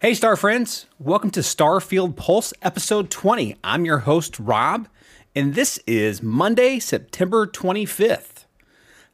Hey, 0.00 0.14
Star 0.14 0.36
friends. 0.36 0.86
Welcome 1.00 1.32
to 1.32 1.40
Starfield 1.40 2.14
Pulse, 2.14 2.54
episode 2.62 3.10
20. 3.10 3.56
I'm 3.64 3.84
your 3.84 3.98
host, 3.98 4.38
Rob, 4.38 4.86
and 5.34 5.56
this 5.56 5.80
is 5.88 6.22
Monday, 6.22 6.78
September 6.78 7.48
25th. 7.48 8.44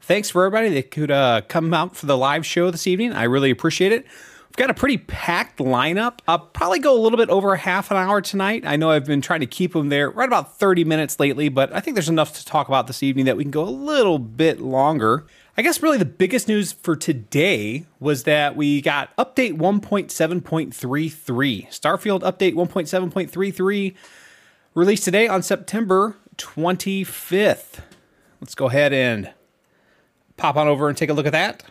Thanks 0.03 0.29
for 0.29 0.45
everybody 0.45 0.75
that 0.75 0.91
could 0.91 1.11
uh, 1.11 1.41
come 1.49 1.73
out 1.73 1.97
for 1.97 2.05
the 2.05 2.19
live 2.19 2.45
show 2.45 2.71
this 2.71 2.87
evening. 2.87 3.15
I 3.15 3.23
really 3.23 3.51
appreciate 3.51 3.93
it. 3.93 4.05
We've 4.55 4.69
got 4.69 4.71
a 4.71 4.75
pretty 4.75 4.99
packed 4.99 5.59
lineup. 5.59 6.21
I'll 6.29 6.39
probably 6.39 6.79
go 6.79 6.97
a 6.97 7.03
little 7.03 7.17
bit 7.17 7.29
over 7.29 7.55
a 7.55 7.59
half 7.59 7.91
an 7.91 7.97
hour 7.97 8.21
tonight. 8.21 8.63
I 8.65 8.77
know 8.77 8.89
I've 8.89 9.05
been 9.05 9.21
trying 9.21 9.41
to 9.41 9.47
keep 9.47 9.73
them 9.73 9.89
there 9.89 10.09
right 10.09 10.29
about 10.29 10.57
30 10.59 10.85
minutes 10.85 11.19
lately, 11.19 11.49
but 11.49 11.73
I 11.73 11.81
think 11.81 11.97
there's 11.97 12.09
enough 12.09 12.35
to 12.35 12.45
talk 12.45 12.69
about 12.69 12.87
this 12.87 13.03
evening 13.03 13.25
that 13.25 13.37
we 13.37 13.43
can 13.43 13.51
go 13.51 13.65
a 13.65 13.69
little 13.69 14.21
bit 14.21 14.61
longer. 14.61 15.27
I 15.57 15.63
guess 15.63 15.83
really 15.83 15.99
the 15.99 16.05
biggest 16.05 16.47
news 16.47 16.71
for 16.71 16.95
today 16.95 17.85
was 17.99 18.23
that 18.25 18.55
we 18.55 18.81
got 18.81 19.17
update 19.17 19.59
1.7.33. 19.59 21.69
Starfield 21.71 22.21
update 22.21 22.55
1.7.33 22.55 23.95
released 24.77 25.03
today 25.03 25.27
on 25.27 25.43
September 25.43 26.15
25th. 26.37 27.81
Let's 28.41 28.55
go 28.55 28.67
ahead 28.67 28.93
and 28.93 29.33
pop 30.37 30.55
on 30.55 30.69
over 30.69 30.89
and 30.89 30.97
take 30.97 31.11
a 31.11 31.13
look 31.13 31.27
at 31.27 31.33
that. 31.33 31.65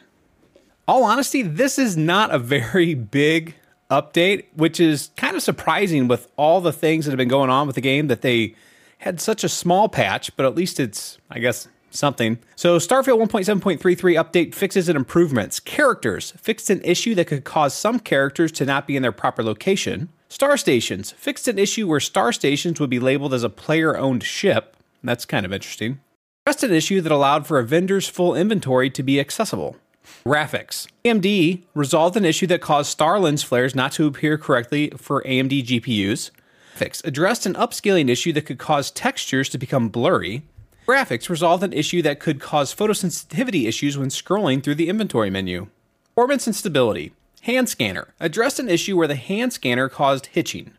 All 0.85 1.05
honesty, 1.05 1.43
this 1.43 1.79
is 1.79 1.95
not 1.95 2.33
a 2.33 2.37
very 2.37 2.93
big 2.93 3.55
update, 3.89 4.45
which 4.53 4.81
is 4.81 5.11
kind 5.15 5.37
of 5.37 5.41
surprising 5.41 6.09
with 6.09 6.29
all 6.35 6.59
the 6.59 6.73
things 6.73 7.05
that 7.05 7.11
have 7.11 7.17
been 7.17 7.29
going 7.29 7.49
on 7.49 7.67
with 7.67 7.75
the 7.75 7.81
game 7.81 8.07
that 8.07 8.21
they 8.21 8.55
had 8.97 9.21
such 9.21 9.45
a 9.45 9.49
small 9.49 9.87
patch, 9.87 10.35
but 10.35 10.45
at 10.45 10.55
least 10.55 10.81
it's, 10.81 11.19
I 11.29 11.39
guess, 11.39 11.69
something. 11.89 12.37
So, 12.57 12.79
Starfield 12.79 13.25
1.7.33 13.25 13.79
update 14.21 14.53
fixes 14.53 14.89
and 14.89 14.97
improvements. 14.97 15.61
Characters 15.61 16.31
fixed 16.31 16.69
an 16.69 16.81
issue 16.83 17.15
that 17.15 17.27
could 17.27 17.45
cause 17.45 17.73
some 17.73 17.99
characters 17.99 18.51
to 18.53 18.65
not 18.65 18.85
be 18.85 18.97
in 18.97 19.03
their 19.03 19.13
proper 19.13 19.41
location. 19.41 20.09
Star 20.27 20.57
stations 20.57 21.11
fixed 21.11 21.47
an 21.47 21.59
issue 21.59 21.87
where 21.87 22.01
star 22.01 22.33
stations 22.33 22.81
would 22.81 22.89
be 22.89 22.99
labeled 22.99 23.33
as 23.33 23.43
a 23.43 23.49
player 23.49 23.97
owned 23.97 24.23
ship. 24.23 24.75
That's 25.01 25.23
kind 25.23 25.45
of 25.45 25.53
interesting. 25.53 26.01
Addressed 26.45 26.63
an 26.63 26.73
issue 26.73 26.99
that 26.99 27.11
allowed 27.11 27.47
for 27.47 27.57
a 27.57 27.65
vendor's 27.65 28.09
full 28.09 28.35
inventory 28.35 28.89
to 28.89 29.01
be 29.01 29.17
accessible. 29.17 29.77
Graphics. 30.25 30.87
AMD 31.05 31.63
resolved 31.73 32.15
an 32.17 32.25
issue 32.25 32.47
that 32.47 32.61
caused 32.61 32.89
star 32.89 33.19
lens 33.19 33.43
flares 33.43 33.75
not 33.75 33.91
to 33.93 34.07
appear 34.07 34.37
correctly 34.37 34.91
for 34.97 35.23
AMD 35.23 35.65
GPUs. 35.65 36.31
Graphics 36.75 37.05
addressed 37.05 37.45
an 37.45 37.53
upscaling 37.53 38.09
issue 38.09 38.33
that 38.33 38.45
could 38.45 38.57
cause 38.57 38.91
textures 38.91 39.49
to 39.49 39.57
become 39.57 39.89
blurry. 39.89 40.43
Graphics 40.87 41.29
resolved 41.29 41.63
an 41.63 41.71
issue 41.71 42.01
that 42.01 42.19
could 42.19 42.39
cause 42.39 42.75
photosensitivity 42.75 43.67
issues 43.67 43.97
when 43.97 44.09
scrolling 44.09 44.61
through 44.61 44.75
the 44.75 44.89
inventory 44.89 45.29
menu. 45.29 45.67
Performance 46.15 46.47
and 46.47 46.55
stability. 46.55 47.13
Hand 47.41 47.69
scanner 47.69 48.13
addressed 48.19 48.59
an 48.59 48.69
issue 48.69 48.97
where 48.97 49.07
the 49.07 49.15
hand 49.15 49.53
scanner 49.53 49.87
caused 49.87 50.27
hitching. 50.27 50.73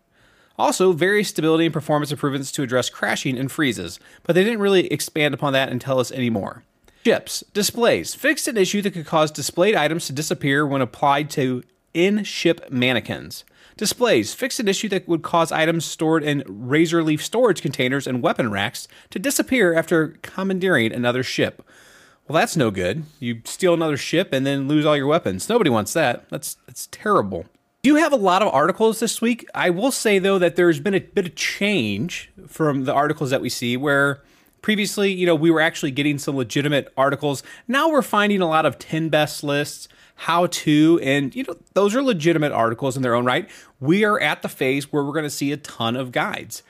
Also, 0.58 0.92
various 0.92 1.28
stability 1.28 1.64
and 1.66 1.72
performance 1.72 2.12
improvements 2.12 2.52
to 2.52 2.62
address 2.62 2.90
crashing 2.90 3.38
and 3.38 3.50
freezes, 3.50 3.98
but 4.22 4.34
they 4.34 4.44
didn't 4.44 4.60
really 4.60 4.86
expand 4.92 5.34
upon 5.34 5.52
that 5.52 5.68
and 5.68 5.80
tell 5.80 5.98
us 5.98 6.12
any 6.12 6.30
more. 6.30 6.64
Ships, 7.04 7.44
displays, 7.52 8.14
fixed 8.14 8.48
an 8.48 8.56
issue 8.56 8.80
that 8.80 8.92
could 8.92 9.04
cause 9.04 9.30
displayed 9.30 9.74
items 9.74 10.06
to 10.06 10.12
disappear 10.14 10.66
when 10.66 10.80
applied 10.80 11.28
to 11.32 11.62
in 11.92 12.24
ship 12.24 12.70
mannequins. 12.70 13.44
Displays 13.76 14.32
fixed 14.32 14.58
an 14.58 14.68
issue 14.68 14.88
that 14.88 15.06
would 15.06 15.20
cause 15.20 15.52
items 15.52 15.84
stored 15.84 16.22
in 16.22 16.42
razor 16.46 17.02
leaf 17.02 17.22
storage 17.22 17.60
containers 17.60 18.06
and 18.06 18.22
weapon 18.22 18.50
racks 18.50 18.88
to 19.10 19.18
disappear 19.18 19.74
after 19.74 20.16
commandeering 20.22 20.94
another 20.94 21.22
ship. 21.22 21.62
Well, 22.26 22.40
that's 22.40 22.56
no 22.56 22.70
good. 22.70 23.02
You 23.20 23.42
steal 23.44 23.74
another 23.74 23.98
ship 23.98 24.32
and 24.32 24.46
then 24.46 24.66
lose 24.66 24.86
all 24.86 24.96
your 24.96 25.06
weapons. 25.06 25.46
Nobody 25.46 25.68
wants 25.68 25.92
that. 25.92 26.26
That's 26.30 26.56
that's 26.66 26.88
terrible. 26.90 27.44
Do 27.82 27.96
have 27.96 28.14
a 28.14 28.16
lot 28.16 28.40
of 28.40 28.48
articles 28.48 29.00
this 29.00 29.20
week? 29.20 29.46
I 29.54 29.68
will 29.68 29.92
say 29.92 30.18
though 30.18 30.38
that 30.38 30.56
there's 30.56 30.80
been 30.80 30.94
a 30.94 31.00
bit 31.00 31.26
of 31.26 31.34
change 31.34 32.32
from 32.46 32.84
the 32.84 32.94
articles 32.94 33.28
that 33.28 33.42
we 33.42 33.50
see 33.50 33.76
where 33.76 34.22
previously, 34.64 35.12
you 35.12 35.26
know, 35.26 35.34
we 35.34 35.50
were 35.50 35.60
actually 35.60 35.90
getting 35.90 36.16
some 36.16 36.34
legitimate 36.34 36.90
articles. 36.96 37.42
Now 37.68 37.90
we're 37.90 38.00
finding 38.00 38.40
a 38.40 38.48
lot 38.48 38.64
of 38.64 38.78
10 38.78 39.10
best 39.10 39.44
lists 39.44 39.88
how 40.14 40.46
to, 40.46 40.98
and 41.02 41.36
you 41.36 41.44
know, 41.44 41.54
those 41.74 41.94
are 41.94 42.02
legitimate 42.02 42.50
articles 42.50 42.96
in 42.96 43.02
their 43.02 43.14
own 43.14 43.26
right. 43.26 43.46
We 43.78 44.06
are 44.06 44.18
at 44.18 44.40
the 44.40 44.48
phase 44.48 44.90
where 44.90 45.04
we're 45.04 45.12
going 45.12 45.24
to 45.24 45.30
see 45.30 45.52
a 45.52 45.58
ton 45.58 45.96
of 45.96 46.12
guides. 46.12 46.62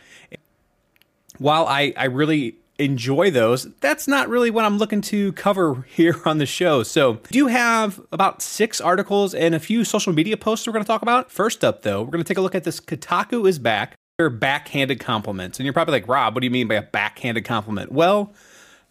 While 1.39 1.69
I, 1.69 1.93
I 1.97 2.07
really 2.07 2.57
enjoy 2.81 3.31
those, 3.31 3.73
that's 3.79 4.09
not 4.09 4.29
really 4.29 4.51
what 4.51 4.65
I'm 4.65 4.79
looking 4.79 5.01
to 5.03 5.33
cover 5.35 5.83
here 5.89 6.21
on 6.25 6.39
the 6.39 6.47
show. 6.47 6.83
So, 6.83 7.21
do 7.31 7.47
have 7.47 8.01
about 8.11 8.43
six 8.43 8.81
articles 8.81 9.35
and 9.35 9.55
a 9.55 9.61
few 9.61 9.85
social 9.85 10.13
media 10.13 10.37
posts 10.37 10.67
we're 10.67 10.73
going 10.73 10.85
to 10.85 10.89
talk 10.89 11.03
about. 11.03 11.31
First 11.31 11.63
up, 11.63 11.83
though, 11.83 12.03
we're 12.03 12.11
going 12.11 12.25
to 12.25 12.29
take 12.29 12.39
a 12.39 12.43
look 12.43 12.57
at 12.57 12.65
this 12.65 12.81
Kotaku 12.81 13.49
is 13.49 13.61
back. 13.61 13.95
Backhanded 14.17 15.01
compliments. 15.01 15.59
And 15.59 15.67
you're 15.67 15.73
probably 15.73 15.91
like, 15.91 16.07
Rob, 16.07 16.35
what 16.35 16.41
do 16.41 16.47
you 16.47 16.51
mean 16.51 16.69
by 16.69 16.77
a 16.77 16.83
backhanded 16.83 17.45
compliment? 17.45 17.91
Well, 17.91 18.33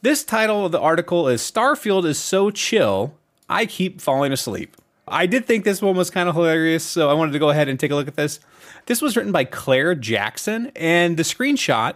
this 0.02 0.22
title 0.26 0.66
of 0.66 0.74
the 0.74 0.82
article 0.82 1.30
is 1.30 1.42
Starfield 1.42 2.04
is 2.04 2.20
so 2.20 2.52
chill, 2.52 3.16
I 3.48 3.66
keep 3.66 4.02
falling 4.02 4.34
asleep. 4.34 4.76
I 5.08 5.26
did 5.26 5.46
think 5.46 5.64
this 5.64 5.82
one 5.82 5.96
was 5.96 6.10
kind 6.10 6.28
of 6.28 6.36
hilarious, 6.36 6.84
so 6.84 7.10
I 7.10 7.14
wanted 7.14 7.32
to 7.32 7.40
go 7.40 7.52
ahead 7.52 7.70
and 7.70 7.80
take 7.80 7.92
a 7.92 7.96
look 7.96 8.10
at 8.10 8.18
this. 8.18 8.42
This 8.88 9.02
was 9.02 9.16
written 9.16 9.32
by 9.32 9.46
Claire 9.46 9.96
Jackson, 9.96 10.74
and 10.76 11.16
the 11.16 11.24
screenshot 11.24 11.94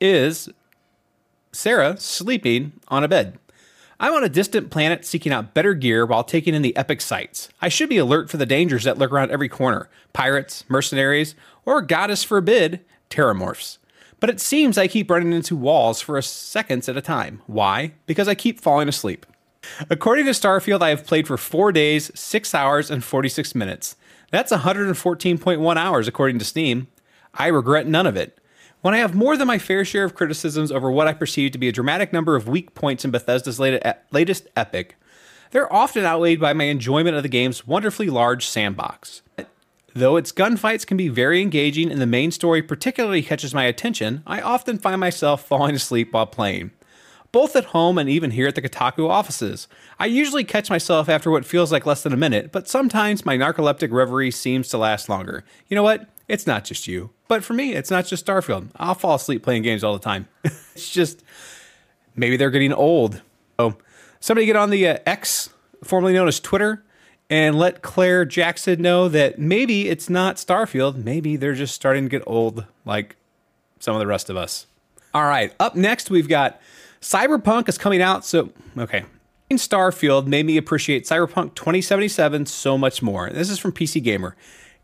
is 0.00 0.48
Sarah 1.50 1.96
sleeping 1.96 2.74
on 2.86 3.02
a 3.02 3.08
bed. 3.08 3.40
I'm 3.98 4.14
on 4.14 4.24
a 4.24 4.28
distant 4.28 4.70
planet 4.70 5.04
seeking 5.04 5.32
out 5.32 5.54
better 5.54 5.74
gear 5.74 6.06
while 6.06 6.24
taking 6.24 6.54
in 6.54 6.62
the 6.62 6.76
epic 6.76 7.00
sights. 7.00 7.48
I 7.60 7.68
should 7.68 7.88
be 7.88 7.98
alert 7.98 8.30
for 8.30 8.36
the 8.36 8.46
dangers 8.46 8.84
that 8.84 8.98
lurk 8.98 9.12
around 9.12 9.32
every 9.32 9.48
corner 9.48 9.88
pirates, 10.12 10.64
mercenaries, 10.68 11.34
or, 11.64 11.82
goddess 11.82 12.24
forbid, 12.24 12.84
Terrormorphs. 13.10 13.78
But 14.20 14.30
it 14.30 14.40
seems 14.40 14.78
I 14.78 14.86
keep 14.86 15.10
running 15.10 15.32
into 15.32 15.56
walls 15.56 16.00
for 16.00 16.20
seconds 16.22 16.88
at 16.88 16.96
a 16.96 17.00
time. 17.00 17.42
Why? 17.46 17.94
Because 18.06 18.28
I 18.28 18.34
keep 18.34 18.60
falling 18.60 18.88
asleep. 18.88 19.26
According 19.90 20.26
to 20.26 20.32
Starfield, 20.32 20.82
I 20.82 20.90
have 20.90 21.06
played 21.06 21.26
for 21.26 21.36
four 21.36 21.72
days, 21.72 22.10
six 22.18 22.54
hours, 22.54 22.90
and 22.90 23.02
46 23.02 23.54
minutes. 23.54 23.96
That's 24.30 24.52
114.1 24.52 25.76
hours, 25.76 26.08
according 26.08 26.38
to 26.38 26.44
Steam. 26.44 26.88
I 27.34 27.48
regret 27.48 27.86
none 27.86 28.06
of 28.06 28.16
it. 28.16 28.38
When 28.80 28.94
I 28.94 28.98
have 28.98 29.14
more 29.14 29.36
than 29.36 29.46
my 29.46 29.58
fair 29.58 29.84
share 29.84 30.04
of 30.04 30.14
criticisms 30.14 30.72
over 30.72 30.90
what 30.90 31.06
I 31.06 31.12
perceive 31.12 31.52
to 31.52 31.58
be 31.58 31.68
a 31.68 31.72
dramatic 31.72 32.12
number 32.12 32.34
of 32.34 32.48
weak 32.48 32.74
points 32.74 33.04
in 33.04 33.12
Bethesda's 33.12 33.60
latest 33.60 34.48
epic, 34.56 34.96
they're 35.52 35.72
often 35.72 36.04
outweighed 36.04 36.40
by 36.40 36.52
my 36.52 36.64
enjoyment 36.64 37.16
of 37.16 37.22
the 37.22 37.28
game's 37.28 37.66
wonderfully 37.66 38.08
large 38.08 38.46
sandbox. 38.46 39.22
Though 39.94 40.16
its 40.16 40.32
gunfights 40.32 40.86
can 40.86 40.96
be 40.96 41.08
very 41.08 41.42
engaging 41.42 41.90
and 41.90 42.00
the 42.00 42.06
main 42.06 42.30
story 42.30 42.62
particularly 42.62 43.22
catches 43.22 43.52
my 43.52 43.64
attention, 43.64 44.22
I 44.26 44.40
often 44.40 44.78
find 44.78 45.00
myself 45.00 45.44
falling 45.46 45.74
asleep 45.74 46.12
while 46.12 46.26
playing 46.26 46.72
both 47.32 47.56
at 47.56 47.64
home 47.66 47.96
and 47.96 48.08
even 48.08 48.30
here 48.30 48.46
at 48.46 48.54
the 48.54 48.62
Kotaku 48.62 49.08
offices. 49.08 49.66
I 49.98 50.06
usually 50.06 50.44
catch 50.44 50.68
myself 50.68 51.08
after 51.08 51.30
what 51.30 51.46
feels 51.46 51.72
like 51.72 51.86
less 51.86 52.02
than 52.02 52.12
a 52.12 52.16
minute, 52.18 52.52
but 52.52 52.68
sometimes 52.68 53.24
my 53.24 53.36
narcoleptic 53.36 53.90
reverie 53.90 54.30
seems 54.30 54.68
to 54.68 54.78
last 54.78 55.08
longer. 55.08 55.42
You 55.66 55.74
know 55.74 55.82
what? 55.82 56.08
It's 56.28 56.46
not 56.46 56.64
just 56.64 56.86
you. 56.86 57.10
But 57.28 57.42
for 57.42 57.54
me, 57.54 57.72
it's 57.72 57.90
not 57.90 58.06
just 58.06 58.26
Starfield. 58.26 58.68
I'll 58.76 58.94
fall 58.94 59.14
asleep 59.14 59.42
playing 59.42 59.62
games 59.62 59.82
all 59.82 59.94
the 59.94 59.98
time. 59.98 60.28
it's 60.44 60.90
just 60.90 61.24
maybe 62.14 62.36
they're 62.36 62.50
getting 62.50 62.72
old. 62.72 63.22
Oh, 63.58 63.76
somebody 64.20 64.46
get 64.46 64.56
on 64.56 64.70
the 64.70 64.86
uh, 64.86 64.98
X, 65.06 65.48
formerly 65.82 66.12
known 66.12 66.28
as 66.28 66.38
Twitter, 66.38 66.84
and 67.32 67.58
let 67.58 67.80
Claire 67.80 68.26
Jackson 68.26 68.82
know 68.82 69.08
that 69.08 69.38
maybe 69.38 69.88
it's 69.88 70.10
not 70.10 70.36
Starfield. 70.36 71.02
Maybe 71.02 71.36
they're 71.36 71.54
just 71.54 71.74
starting 71.74 72.04
to 72.04 72.10
get 72.10 72.22
old 72.26 72.66
like 72.84 73.16
some 73.78 73.94
of 73.94 74.00
the 74.00 74.06
rest 74.06 74.28
of 74.28 74.36
us. 74.36 74.66
All 75.14 75.24
right, 75.24 75.50
up 75.58 75.74
next, 75.74 76.10
we've 76.10 76.28
got 76.28 76.60
Cyberpunk 77.00 77.70
is 77.70 77.78
coming 77.78 78.02
out, 78.02 78.26
so 78.26 78.50
okay. 78.76 79.04
Starfield 79.50 80.26
made 80.26 80.44
me 80.46 80.58
appreciate 80.58 81.04
Cyberpunk 81.04 81.54
2077 81.54 82.46
so 82.46 82.76
much 82.76 83.02
more. 83.02 83.30
This 83.30 83.48
is 83.48 83.58
from 83.58 83.72
PC 83.72 84.02
Gamer. 84.02 84.36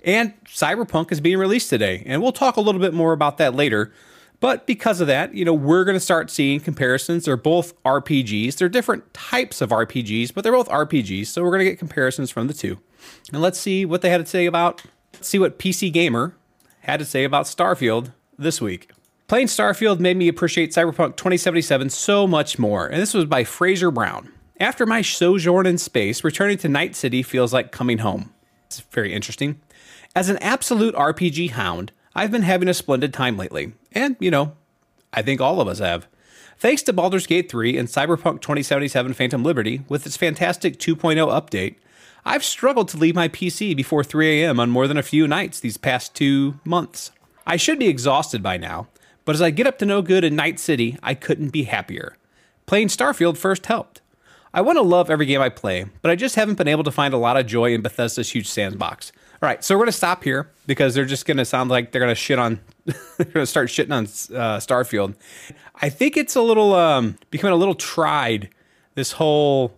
And 0.05 0.33
Cyberpunk 0.45 1.13
is 1.13 1.21
being 1.21 1.39
released 1.39 1.69
today, 1.69 2.03
and 2.07 2.23
we'll 2.23 2.33
talk 2.33 2.57
a 2.57 2.61
little 2.63 2.81
bit 2.81 2.95
more 2.95 3.13
about 3.13 3.37
that 3.39 3.55
later. 3.55 3.93
But 4.41 4.67
because 4.67 5.01
of 5.01 5.09
that, 5.09 5.35
you 5.35 5.45
know, 5.45 5.53
we're 5.53 5.85
going 5.85 5.97
to 5.97 6.01
start 6.01 6.31
seeing 6.31 6.61
comparisons. 6.61 7.25
They're 7.25 7.37
both 7.37 7.81
RPGs. 7.83 8.57
They're 8.57 8.69
different 8.69 9.13
types 9.13 9.61
of 9.61 9.71
RPGs, 9.71 10.33
but 10.33 10.45
they're 10.45 10.53
both 10.53 10.69
RPGs. 10.69 11.27
So 11.27 11.43
we're 11.43 11.51
going 11.51 11.65
to 11.65 11.71
get 11.71 11.79
comparisons 11.79 12.31
from 12.31 12.47
the 12.47 12.55
two. 12.55 12.79
And 13.33 13.43
let's 13.43 13.59
see 13.59 13.85
what 13.85 14.03
they 14.03 14.11
had 14.11 14.19
to 14.19 14.27
say 14.27 14.47
about, 14.47 14.83
let's 15.15 15.29
see 15.29 15.39
what 15.39 15.59
PC 15.59 15.93
Gamer 15.93 16.37
had 16.81 17.01
to 17.01 17.05
say 17.05 17.25
about 17.25 17.47
Starfield 17.47 18.13
this 18.39 18.61
week. 18.61 18.91
Playing 19.27 19.49
Starfield 19.49 19.99
made 20.01 20.17
me 20.17 20.29
appreciate 20.29 20.71
Cyberpunk 20.71 21.17
2077 21.17 21.91
so 21.91 22.27
much 22.27 22.59
more, 22.59 22.87
and 22.87 23.03
this 23.03 23.13
was 23.13 23.27
by 23.27 23.45
Fraser 23.45 23.91
Brown. 23.91 24.33
After 24.59 24.87
my 24.87 25.03
sojourn 25.03 25.67
in 25.67 25.77
space, 25.77 26.25
returning 26.25 26.57
to 26.59 26.69
Night 26.69 26.97
City 26.97 27.23
feels 27.23 27.53
like 27.53 27.71
coming 27.71 27.99
home. 27.99 28.33
It's 28.67 28.81
very 28.81 29.13
interesting. 29.13 29.61
As 30.17 30.31
an 30.31 30.39
absolute 30.39 30.95
RPG 30.95 31.51
hound, 31.51 31.93
I've 32.19 32.33
been 32.33 32.43
having 32.43 32.67
a 32.67 32.75
splendid 32.75 33.15
time 33.15 33.37
lately, 33.37 33.75
and, 33.93 34.17
you 34.19 34.33
know, 34.33 34.55
I 35.13 35.23
think 35.23 35.41
all 35.41 35.61
of 35.61 35.69
us 35.69 35.79
have. 35.79 36.09
Thanks 36.59 36.83
to 36.83 36.93
Baldur's 36.93 37.29
Gate 37.29 37.49
3 37.49 37.79
and 37.79 37.87
Cyberpunk 37.87 38.41
2077 38.41 39.15
Phantom 39.15 39.45
Liberty, 39.45 39.83
with 39.89 40.05
its 40.05 40.17
fantastic 40.17 40.81
2.0 40.81 41.15
update, 41.29 41.77
I've 42.25 42.43
struggled 42.43 42.89
to 42.89 42.97
leave 42.97 43.15
my 43.15 43.29
PC 43.29 43.77
before 43.77 44.03
3 44.03 44.43
a.m. 44.43 44.59
on 44.59 44.69
more 44.69 44.89
than 44.89 44.97
a 44.97 45.03
few 45.05 45.29
nights 45.29 45.61
these 45.61 45.77
past 45.77 46.17
two 46.17 46.59
months. 46.65 47.13
I 47.47 47.55
should 47.55 47.79
be 47.79 47.87
exhausted 47.87 48.43
by 48.43 48.57
now, 48.57 48.89
but 49.25 49.37
as 49.37 49.41
I 49.41 49.51
get 49.51 49.69
up 49.69 49.79
to 49.79 49.87
no 49.87 50.03
good 50.03 50.25
in 50.25 50.35
Night 50.35 50.59
City, 50.59 50.99
I 51.01 51.15
couldn't 51.15 51.51
be 51.51 51.63
happier. 51.63 52.17
Playing 52.67 52.89
Starfield 52.89 53.37
first 53.37 53.67
helped. 53.67 54.01
I 54.53 54.63
want 54.63 54.77
to 54.77 54.83
love 54.83 55.09
every 55.09 55.27
game 55.27 55.41
I 55.41 55.51
play, 55.51 55.85
but 56.03 56.11
I 56.11 56.17
just 56.17 56.35
haven't 56.35 56.59
been 56.59 56.67
able 56.67 56.83
to 56.83 56.91
find 56.91 57.15
a 57.15 57.19
lot 57.19 57.37
of 57.37 57.47
joy 57.47 57.73
in 57.73 57.81
Bethesda's 57.81 58.31
huge 58.31 58.49
sandbox. 58.49 59.13
All 59.41 59.49
right, 59.49 59.63
so 59.63 59.79
we're 59.79 59.85
to 59.87 59.93
stop 59.93 60.25
here 60.25 60.51
because 60.67 60.97
they're 60.97 61.05
just 61.05 61.25
to 61.37 61.45
sound 61.45 61.71
like 61.71 61.93
they're 61.93 62.01
to 62.09 62.17
shit 62.17 62.41
on, 62.41 62.59
they're 62.85 63.27
to 63.27 63.47
start 63.47 63.69
shitting 63.69 63.93
on 63.93 64.03
uh, 64.37 64.59
Starfield. 64.59 65.15
I 65.77 65.91
think 65.91 66.17
it's 66.17 66.35
a 66.35 66.43
little, 66.43 66.75
um, 66.75 67.17
becoming 67.31 67.53
a 67.53 67.57
little 67.57 67.77
tried, 67.77 68.51
this 68.97 69.13
whole 69.13 69.77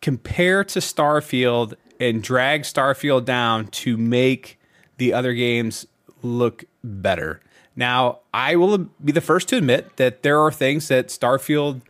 compare 0.00 0.64
to 0.64 0.78
Starfield 0.78 1.74
and 2.00 2.22
drag 2.22 2.62
Starfield 2.62 3.26
down 3.26 3.66
to 3.66 3.98
make 3.98 4.58
the 4.96 5.12
other 5.12 5.34
games 5.34 5.86
look 6.22 6.64
better. 6.82 7.42
Now, 7.76 8.20
I 8.32 8.56
will 8.56 8.78
be 9.04 9.12
the 9.12 9.20
first 9.20 9.48
to 9.48 9.58
admit 9.58 9.98
that 9.98 10.22
there 10.22 10.40
are 10.40 10.50
things 10.50 10.88
that 10.88 11.08
Starfield 11.08 11.82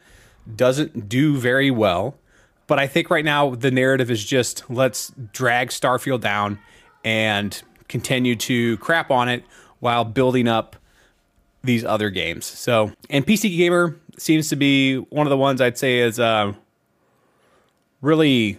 doesn't 0.56 1.08
do 1.08 1.36
very 1.36 1.70
well. 1.70 2.16
But 2.66 2.78
I 2.78 2.86
think 2.86 3.10
right 3.10 3.24
now 3.24 3.54
the 3.54 3.70
narrative 3.70 4.10
is 4.10 4.24
just 4.24 4.68
let's 4.70 5.12
drag 5.32 5.68
Starfield 5.68 6.20
down 6.20 6.58
and 7.04 7.60
continue 7.88 8.34
to 8.36 8.76
crap 8.78 9.10
on 9.10 9.28
it 9.28 9.44
while 9.80 10.04
building 10.04 10.48
up 10.48 10.76
these 11.62 11.84
other 11.84 12.10
games. 12.10 12.46
So, 12.46 12.92
and 13.10 13.26
PC 13.26 13.56
Gamer 13.56 13.96
seems 14.18 14.48
to 14.50 14.56
be 14.56 14.96
one 14.96 15.26
of 15.26 15.30
the 15.30 15.36
ones 15.36 15.60
I'd 15.60 15.78
say 15.78 15.98
is 15.98 16.20
uh, 16.20 16.52
really 18.00 18.58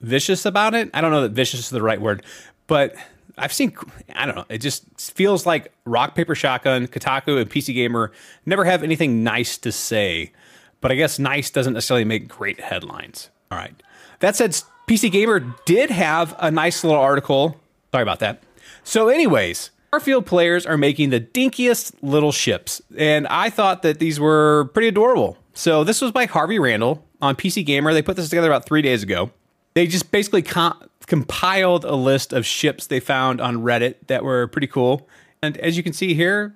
vicious 0.00 0.46
about 0.46 0.74
it. 0.74 0.90
I 0.94 1.00
don't 1.00 1.10
know 1.10 1.22
that 1.22 1.32
vicious 1.32 1.60
is 1.60 1.70
the 1.70 1.82
right 1.82 2.00
word, 2.00 2.24
but 2.66 2.94
I've 3.36 3.52
seen, 3.52 3.76
I 4.14 4.26
don't 4.26 4.34
know, 4.34 4.44
it 4.48 4.58
just 4.58 4.84
feels 5.12 5.46
like 5.46 5.72
Rock, 5.84 6.14
Paper, 6.14 6.34
Shotgun, 6.34 6.86
Kotaku, 6.86 7.40
and 7.40 7.50
PC 7.50 7.74
Gamer 7.74 8.12
never 8.46 8.64
have 8.64 8.82
anything 8.82 9.22
nice 9.22 9.58
to 9.58 9.72
say. 9.72 10.32
But 10.80 10.92
I 10.92 10.94
guess 10.94 11.18
nice 11.18 11.50
doesn't 11.50 11.74
necessarily 11.74 12.04
make 12.04 12.28
great 12.28 12.60
headlines. 12.60 13.30
All 13.50 13.58
right. 13.58 13.74
That 14.20 14.36
said, 14.36 14.52
PC 14.86 15.10
Gamer 15.10 15.40
did 15.66 15.90
have 15.90 16.34
a 16.38 16.50
nice 16.50 16.84
little 16.84 17.00
article. 17.00 17.60
Sorry 17.92 18.02
about 18.02 18.20
that. 18.20 18.42
So, 18.82 19.08
anyways, 19.08 19.70
Starfield 19.92 20.26
players 20.26 20.66
are 20.66 20.78
making 20.78 21.10
the 21.10 21.20
dinkiest 21.20 21.94
little 22.02 22.32
ships, 22.32 22.80
and 22.96 23.26
I 23.28 23.50
thought 23.50 23.82
that 23.82 23.98
these 23.98 24.18
were 24.18 24.70
pretty 24.72 24.88
adorable. 24.88 25.36
So, 25.54 25.84
this 25.84 26.00
was 26.00 26.12
by 26.12 26.26
Harvey 26.26 26.58
Randall 26.58 27.04
on 27.20 27.36
PC 27.36 27.64
Gamer. 27.64 27.92
They 27.92 28.02
put 28.02 28.16
this 28.16 28.28
together 28.28 28.48
about 28.48 28.66
three 28.66 28.82
days 28.82 29.02
ago. 29.02 29.30
They 29.74 29.86
just 29.86 30.10
basically 30.10 30.42
com- 30.42 30.88
compiled 31.06 31.84
a 31.84 31.94
list 31.94 32.32
of 32.32 32.46
ships 32.46 32.86
they 32.86 33.00
found 33.00 33.40
on 33.40 33.58
Reddit 33.58 33.96
that 34.06 34.24
were 34.24 34.46
pretty 34.48 34.66
cool. 34.66 35.08
And 35.42 35.56
as 35.58 35.76
you 35.76 35.82
can 35.82 35.92
see 35.92 36.14
here, 36.14 36.54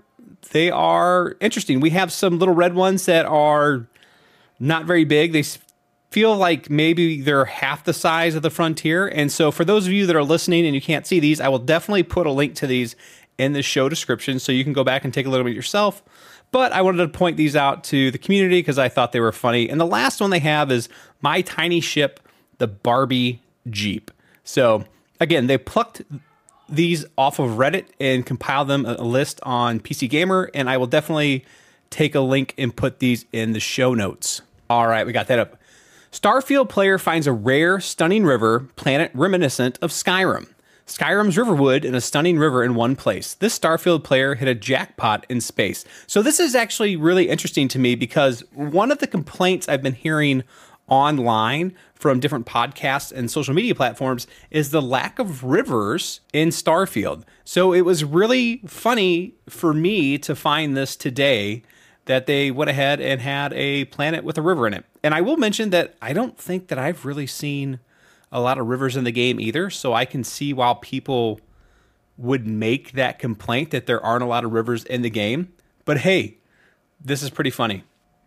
they 0.52 0.70
are 0.70 1.36
interesting. 1.40 1.80
We 1.80 1.90
have 1.90 2.12
some 2.12 2.38
little 2.38 2.54
red 2.54 2.74
ones 2.74 3.06
that 3.06 3.26
are 3.26 3.86
not 4.64 4.86
very 4.86 5.04
big. 5.04 5.32
They 5.32 5.44
feel 6.10 6.36
like 6.36 6.70
maybe 6.70 7.20
they're 7.20 7.44
half 7.44 7.84
the 7.84 7.92
size 7.92 8.34
of 8.34 8.42
the 8.42 8.50
Frontier. 8.50 9.06
And 9.06 9.30
so, 9.30 9.50
for 9.50 9.64
those 9.64 9.86
of 9.86 9.92
you 9.92 10.06
that 10.06 10.16
are 10.16 10.22
listening 10.22 10.64
and 10.66 10.74
you 10.74 10.80
can't 10.80 11.06
see 11.06 11.20
these, 11.20 11.40
I 11.40 11.48
will 11.48 11.58
definitely 11.58 12.02
put 12.02 12.26
a 12.26 12.30
link 12.30 12.54
to 12.56 12.66
these 12.66 12.96
in 13.36 13.52
the 13.52 13.62
show 13.62 13.88
description 13.88 14.38
so 14.38 14.52
you 14.52 14.64
can 14.64 14.72
go 14.72 14.84
back 14.84 15.04
and 15.04 15.12
take 15.12 15.26
a 15.26 15.28
little 15.28 15.44
bit 15.44 15.54
yourself. 15.54 16.02
But 16.50 16.72
I 16.72 16.82
wanted 16.82 16.98
to 16.98 17.08
point 17.08 17.36
these 17.36 17.56
out 17.56 17.82
to 17.84 18.12
the 18.12 18.18
community 18.18 18.60
because 18.60 18.78
I 18.78 18.88
thought 18.88 19.10
they 19.10 19.20
were 19.20 19.32
funny. 19.32 19.68
And 19.68 19.80
the 19.80 19.86
last 19.86 20.20
one 20.20 20.30
they 20.30 20.38
have 20.38 20.70
is 20.70 20.88
My 21.20 21.40
Tiny 21.40 21.80
Ship, 21.80 22.20
the 22.58 22.68
Barbie 22.68 23.42
Jeep. 23.68 24.12
So 24.44 24.84
again, 25.20 25.48
they 25.48 25.58
plucked 25.58 26.02
these 26.68 27.04
off 27.18 27.38
of 27.40 27.52
Reddit 27.52 27.86
and 27.98 28.24
compiled 28.24 28.68
them 28.68 28.86
a 28.86 29.02
list 29.02 29.40
on 29.42 29.80
PC 29.80 30.08
Gamer, 30.08 30.50
and 30.54 30.70
I 30.70 30.76
will 30.76 30.86
definitely 30.86 31.44
take 31.90 32.14
a 32.14 32.20
link 32.20 32.54
and 32.56 32.74
put 32.74 33.00
these 33.00 33.26
in 33.32 33.52
the 33.52 33.60
show 33.60 33.94
notes. 33.94 34.42
All 34.70 34.86
right, 34.86 35.06
we 35.06 35.12
got 35.12 35.26
that 35.28 35.38
up. 35.38 35.56
Starfield 36.10 36.68
player 36.68 36.96
finds 36.98 37.26
a 37.26 37.32
rare, 37.32 37.80
stunning 37.80 38.24
river 38.24 38.68
planet 38.76 39.10
reminiscent 39.14 39.78
of 39.82 39.90
Skyrim. 39.90 40.48
Skyrim's 40.86 41.38
Riverwood 41.38 41.84
and 41.84 41.96
a 41.96 42.00
stunning 42.00 42.38
river 42.38 42.62
in 42.62 42.74
one 42.74 42.94
place. 42.94 43.34
This 43.34 43.58
Starfield 43.58 44.04
player 44.04 44.34
hit 44.34 44.48
a 44.48 44.54
jackpot 44.54 45.24
in 45.30 45.40
space. 45.40 45.84
So, 46.06 46.20
this 46.20 46.38
is 46.38 46.54
actually 46.54 46.94
really 46.94 47.28
interesting 47.30 47.68
to 47.68 47.78
me 47.78 47.94
because 47.94 48.44
one 48.52 48.92
of 48.92 48.98
the 48.98 49.06
complaints 49.06 49.68
I've 49.68 49.82
been 49.82 49.94
hearing 49.94 50.44
online 50.86 51.74
from 51.94 52.20
different 52.20 52.46
podcasts 52.46 53.10
and 53.10 53.30
social 53.30 53.54
media 53.54 53.74
platforms 53.74 54.26
is 54.50 54.70
the 54.70 54.82
lack 54.82 55.18
of 55.18 55.42
rivers 55.42 56.20
in 56.32 56.50
Starfield. 56.50 57.22
So 57.44 57.72
it 57.72 57.82
was 57.82 58.04
really 58.04 58.60
funny 58.66 59.34
for 59.48 59.72
me 59.72 60.18
to 60.18 60.36
find 60.36 60.76
this 60.76 60.96
today 60.96 61.62
that 62.06 62.26
they 62.26 62.50
went 62.50 62.70
ahead 62.70 63.00
and 63.00 63.20
had 63.20 63.52
a 63.54 63.86
planet 63.86 64.24
with 64.24 64.36
a 64.38 64.42
river 64.42 64.66
in 64.66 64.74
it. 64.74 64.84
And 65.02 65.14
I 65.14 65.20
will 65.20 65.36
mention 65.36 65.70
that 65.70 65.94
I 66.02 66.12
don't 66.12 66.36
think 66.38 66.68
that 66.68 66.78
I've 66.78 67.04
really 67.04 67.26
seen 67.26 67.80
a 68.30 68.40
lot 68.40 68.58
of 68.58 68.66
rivers 68.66 68.96
in 68.96 69.04
the 69.04 69.12
game 69.12 69.40
either, 69.40 69.70
so 69.70 69.92
I 69.92 70.04
can 70.04 70.24
see 70.24 70.52
why 70.52 70.76
people 70.80 71.40
would 72.16 72.46
make 72.46 72.92
that 72.92 73.18
complaint 73.18 73.70
that 73.70 73.86
there 73.86 74.04
aren't 74.04 74.22
a 74.22 74.26
lot 74.26 74.44
of 74.44 74.52
rivers 74.52 74.84
in 74.84 75.02
the 75.02 75.10
game. 75.10 75.52
But 75.84 75.98
hey, 75.98 76.38
this 77.00 77.22
is 77.22 77.30
pretty 77.30 77.50
funny. 77.50 77.84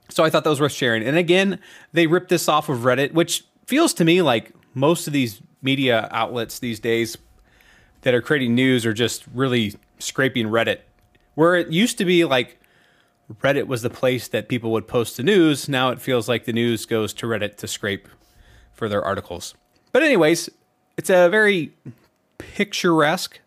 So 0.10 0.24
I 0.24 0.30
thought 0.30 0.44
that 0.44 0.50
was 0.50 0.62
worth 0.62 0.72
sharing. 0.72 1.04
And 1.04 1.18
again, 1.18 1.60
they 1.94 2.08
ripped 2.08 2.30
this 2.30 2.48
off 2.48 2.70
of 2.70 2.80
Reddit, 2.80 3.14
which 3.14 3.46
feels 3.66 3.94
to 3.96 4.06
me 4.06 4.22
like 4.22 4.54
most 4.74 5.08
of 5.08 5.14
these 5.14 5.42
media 5.62 6.08
outlets 6.12 6.60
these 6.60 6.80
days 6.80 7.18
that 8.02 8.14
are 8.14 8.22
creating 8.22 8.56
news 8.56 8.86
are 8.86 8.94
just 8.94 9.26
really 9.34 9.76
scraping 10.00 10.48
Reddit. 10.48 10.80
Where 11.36 11.56
it 11.56 11.70
used 11.70 11.98
to 11.98 12.06
be 12.06 12.24
like 12.26 12.57
Reddit 13.42 13.68
was 13.68 13.82
the 13.82 13.90
place 13.90 14.28
that 14.30 14.48
people 14.48 14.72
would 14.72 14.88
post 14.88 15.18
the 15.18 15.24
news, 15.24 15.68
now 15.68 15.90
it 15.90 16.00
feels 16.00 16.30
like 16.30 16.46
the 16.46 16.54
news 16.54 16.86
goes 16.86 17.14
to 17.14 17.26
Reddit 17.26 17.58
to 17.58 17.68
scrape 17.68 18.08
for 18.74 18.88
their 18.88 19.04
articles. 19.04 19.54
But, 19.92 20.04
anyways, 20.04 20.50
it's 20.98 21.10
a 21.10 21.30
very 21.30 21.74
picturesque 22.38 23.40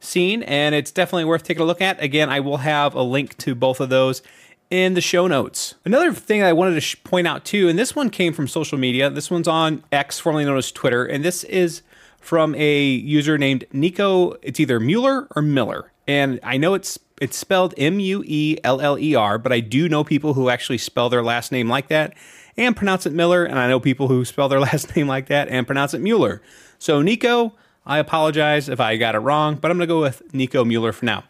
scene 0.00 0.42
and 0.42 0.74
it's 0.74 0.90
definitely 0.90 1.24
worth 1.24 1.42
taking 1.42 1.62
a 1.62 1.66
look 1.66 1.80
at. 1.80 2.02
Again, 2.02 2.28
I 2.28 2.40
will 2.40 2.58
have 2.58 2.94
a 2.94 3.02
link 3.02 3.36
to 3.38 3.54
both 3.54 3.80
of 3.80 3.88
those 3.88 4.22
in 4.70 4.94
the 4.94 5.00
show 5.00 5.26
notes. 5.26 5.74
Another 5.84 6.12
thing 6.12 6.42
I 6.42 6.52
wanted 6.52 6.74
to 6.74 6.80
sh- 6.80 6.96
point 7.04 7.26
out 7.26 7.44
too, 7.44 7.68
and 7.68 7.78
this 7.78 7.94
one 7.94 8.10
came 8.10 8.32
from 8.32 8.48
social 8.48 8.78
media. 8.78 9.10
This 9.10 9.30
one's 9.30 9.48
on 9.48 9.84
X, 9.92 10.18
formerly 10.18 10.44
known 10.44 10.58
as 10.58 10.72
Twitter, 10.72 11.04
and 11.04 11.24
this 11.24 11.44
is 11.44 11.82
from 12.20 12.54
a 12.54 12.82
user 12.84 13.38
named 13.38 13.64
Niko. 13.72 14.36
It's 14.42 14.58
either 14.58 14.80
Mueller 14.80 15.28
or 15.36 15.42
Miller, 15.42 15.92
and 16.06 16.40
I 16.42 16.56
know 16.56 16.74
it's 16.74 16.98
it's 17.20 17.36
spelled 17.36 17.74
M 17.78 18.00
U 18.00 18.24
E 18.26 18.58
L 18.64 18.80
L 18.80 18.98
E 18.98 19.14
R, 19.14 19.38
but 19.38 19.52
I 19.52 19.60
do 19.60 19.88
know 19.88 20.04
people 20.04 20.34
who 20.34 20.48
actually 20.48 20.78
spell 20.78 21.08
their 21.08 21.22
last 21.22 21.52
name 21.52 21.68
like 21.68 21.88
that 21.88 22.14
and 22.56 22.76
pronounce 22.76 23.06
it 23.06 23.12
Miller, 23.12 23.44
and 23.44 23.58
I 23.58 23.68
know 23.68 23.80
people 23.80 24.08
who 24.08 24.24
spell 24.24 24.48
their 24.48 24.60
last 24.60 24.94
name 24.96 25.06
like 25.06 25.26
that 25.26 25.48
and 25.48 25.66
pronounce 25.66 25.94
it 25.94 26.00
Mueller. 26.00 26.42
So 26.78 27.02
Niko, 27.02 27.52
I 27.86 27.98
apologize 27.98 28.68
if 28.68 28.80
I 28.80 28.96
got 28.96 29.14
it 29.14 29.18
wrong, 29.18 29.56
but 29.56 29.70
I'm 29.70 29.78
gonna 29.78 29.86
go 29.86 30.00
with 30.00 30.22
Niko 30.32 30.66
Mueller 30.66 30.92
for 30.92 31.04
now. 31.04 31.24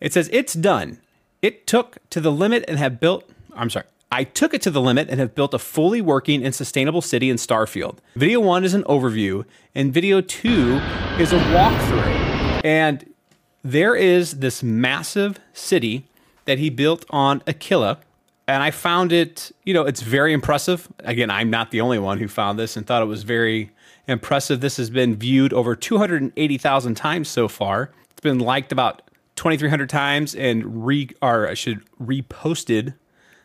It 0.00 0.12
says 0.12 0.28
it's 0.32 0.54
done. 0.54 0.98
It 1.40 1.66
took 1.66 1.98
to 2.10 2.20
the 2.20 2.32
limit 2.32 2.64
and 2.68 2.78
have 2.78 3.00
built, 3.00 3.28
I'm 3.54 3.70
sorry, 3.70 3.86
I 4.10 4.24
took 4.24 4.54
it 4.54 4.62
to 4.62 4.70
the 4.70 4.80
limit 4.80 5.08
and 5.10 5.18
have 5.18 5.34
built 5.34 5.54
a 5.54 5.58
fully 5.58 6.00
working 6.00 6.44
and 6.44 6.54
sustainable 6.54 7.02
city 7.02 7.30
in 7.30 7.36
Starfield. 7.36 7.98
Video 8.14 8.40
one 8.40 8.64
is 8.64 8.72
an 8.72 8.84
overview, 8.84 9.44
and 9.74 9.92
video 9.92 10.20
two 10.20 10.76
is 11.18 11.32
a 11.32 11.38
walkthrough. 11.38 12.64
And 12.64 13.13
there 13.64 13.96
is 13.96 14.38
this 14.40 14.62
massive 14.62 15.40
city 15.54 16.06
that 16.44 16.58
he 16.58 16.68
built 16.68 17.04
on 17.10 17.40
Akila. 17.40 17.96
And 18.46 18.62
I 18.62 18.70
found 18.70 19.10
it, 19.10 19.50
you 19.64 19.72
know, 19.72 19.84
it's 19.84 20.02
very 20.02 20.34
impressive. 20.34 20.86
Again, 21.00 21.30
I'm 21.30 21.48
not 21.48 21.70
the 21.70 21.80
only 21.80 21.98
one 21.98 22.18
who 22.18 22.28
found 22.28 22.58
this 22.58 22.76
and 22.76 22.86
thought 22.86 23.00
it 23.00 23.06
was 23.06 23.22
very 23.22 23.70
impressive. 24.06 24.60
This 24.60 24.76
has 24.76 24.90
been 24.90 25.16
viewed 25.16 25.54
over 25.54 25.74
280,000 25.74 26.94
times 26.94 27.28
so 27.28 27.48
far. 27.48 27.90
It's 28.10 28.20
been 28.20 28.38
liked 28.38 28.70
about 28.70 29.10
2,300 29.36 29.88
times 29.88 30.34
and 30.34 30.86
re 30.86 31.08
or 31.22 31.48
I 31.48 31.54
should 31.54 31.82
reposted 31.98 32.94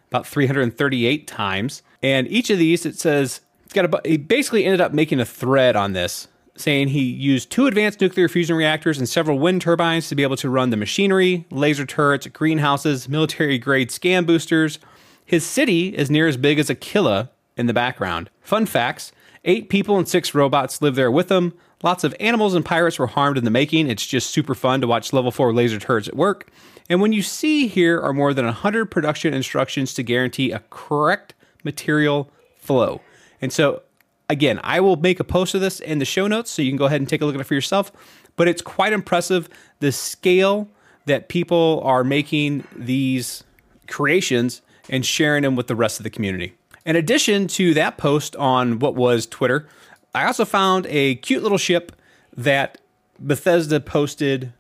about 0.09 0.27
338 0.27 1.27
times. 1.27 1.81
And 2.03 2.27
each 2.27 2.49
of 2.49 2.57
these, 2.57 2.85
it 2.85 2.99
says 2.99 3.39
it's 3.63 3.73
got 3.73 3.85
a. 3.85 4.01
He 4.03 4.17
basically 4.17 4.65
ended 4.65 4.81
up 4.81 4.93
making 4.93 5.21
a 5.21 5.25
thread 5.25 5.77
on 5.77 5.93
this, 5.93 6.27
saying 6.59 6.89
he 6.89 7.01
used 7.01 7.49
two 7.49 7.67
advanced 7.67 8.01
nuclear 8.01 8.27
fusion 8.27 8.55
reactors 8.55 8.97
and 8.97 9.07
several 9.07 9.39
wind 9.39 9.61
turbines 9.61 10.09
to 10.09 10.15
be 10.15 10.23
able 10.23 10.35
to 10.37 10.49
run 10.49 10.69
the 10.69 10.77
machinery, 10.77 11.45
laser 11.49 11.85
turrets, 11.85 12.27
greenhouses, 12.27 13.07
military 13.07 13.57
grade 13.57 13.91
scan 13.91 14.25
boosters. 14.25 14.79
His 15.25 15.45
city 15.45 15.95
is 15.95 16.11
near 16.11 16.27
as 16.27 16.37
big 16.37 16.59
as 16.59 16.69
Akila 16.69 17.29
in 17.55 17.67
the 17.67 17.73
background. 17.73 18.29
Fun 18.41 18.65
facts: 18.65 19.11
eight 19.45 19.69
people 19.69 19.97
and 19.97 20.07
six 20.07 20.35
robots 20.35 20.81
live 20.81 20.95
there 20.95 21.11
with 21.11 21.31
him. 21.31 21.53
Lots 21.81 22.03
of 22.03 22.13
animals 22.19 22.55
and 22.55 22.65
pirates 22.65 22.99
were 22.99 23.07
harmed 23.07 23.37
in 23.37 23.45
the 23.45 23.51
making. 23.51 23.89
It's 23.89 24.05
just 24.05 24.31
super 24.31 24.53
fun 24.53 24.81
to 24.81 24.87
watch 24.87 25.13
level 25.13 25.31
4 25.31 25.53
laser 25.53 25.79
turrets 25.79 26.09
at 26.09 26.15
work. 26.15 26.49
And 26.89 26.99
when 26.99 27.13
you 27.13 27.21
see 27.21 27.67
here 27.67 28.01
are 28.01 28.11
more 28.11 28.33
than 28.33 28.43
100 28.43 28.87
production 28.87 29.33
instructions 29.33 29.93
to 29.93 30.03
guarantee 30.03 30.51
a 30.51 30.63
correct 30.69 31.35
material 31.63 32.31
flow. 32.57 32.99
And 33.41 33.53
so 33.53 33.83
again, 34.29 34.59
I 34.63 34.79
will 34.79 34.95
make 34.95 35.19
a 35.19 35.23
post 35.23 35.55
of 35.55 35.61
this 35.61 35.79
in 35.79 35.99
the 35.99 36.05
show 36.05 36.27
notes 36.27 36.51
so 36.51 36.61
you 36.61 36.69
can 36.69 36.77
go 36.77 36.85
ahead 36.85 37.01
and 37.01 37.09
take 37.09 37.21
a 37.21 37.25
look 37.25 37.35
at 37.35 37.41
it 37.41 37.45
for 37.45 37.55
yourself. 37.55 37.91
But 38.35 38.47
it's 38.47 38.61
quite 38.61 38.93
impressive 38.93 39.49
the 39.79 39.91
scale 39.91 40.69
that 41.05 41.27
people 41.27 41.81
are 41.83 42.03
making 42.03 42.63
these 42.75 43.43
creations 43.87 44.61
and 44.89 45.05
sharing 45.05 45.43
them 45.43 45.55
with 45.55 45.67
the 45.67 45.75
rest 45.75 45.99
of 45.99 46.03
the 46.03 46.09
community. 46.09 46.53
In 46.85 46.95
addition 46.95 47.47
to 47.49 47.73
that 47.73 47.97
post 47.97 48.35
on 48.35 48.79
what 48.79 48.95
was 48.95 49.25
Twitter, 49.25 49.67
I 50.13 50.25
also 50.25 50.45
found 50.45 50.85
a 50.87 51.15
cute 51.15 51.43
little 51.43 51.57
ship 51.57 51.91
that 52.35 52.79
Bethesda 53.19 53.79
posted, 53.79 54.53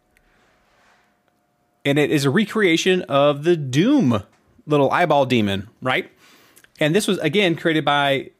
and 1.85 1.97
it 1.97 2.11
is 2.11 2.25
a 2.25 2.29
recreation 2.29 3.03
of 3.03 3.43
the 3.43 3.55
Doom 3.55 4.23
little 4.65 4.91
eyeball 4.91 5.25
demon, 5.25 5.69
right? 5.81 6.11
And 6.79 6.93
this 6.93 7.07
was 7.07 7.17
again 7.19 7.55
created 7.55 7.85
by 7.85 8.31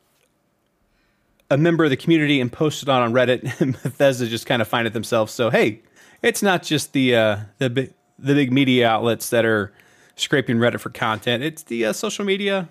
a 1.49 1.57
member 1.57 1.83
of 1.83 1.89
the 1.89 1.97
community 1.97 2.39
and 2.39 2.51
posted 2.51 2.89
on 2.89 3.01
on 3.01 3.13
Reddit. 3.13 3.39
And 3.61 3.81
Bethesda 3.81 4.27
just 4.27 4.45
kind 4.45 4.61
of 4.61 4.67
find 4.67 4.87
it 4.87 4.93
themselves. 4.93 5.33
So 5.33 5.49
hey, 5.49 5.81
it's 6.21 6.41
not 6.41 6.63
just 6.63 6.93
the 6.93 7.15
uh, 7.15 7.37
the 7.57 7.69
big 7.69 7.93
the 8.17 8.33
big 8.33 8.51
media 8.51 8.87
outlets 8.87 9.29
that 9.29 9.45
are 9.45 9.73
scraping 10.15 10.57
Reddit 10.57 10.79
for 10.79 10.89
content. 10.89 11.43
It's 11.43 11.63
the 11.63 11.85
uh, 11.85 11.93
social 11.93 12.25
media 12.25 12.69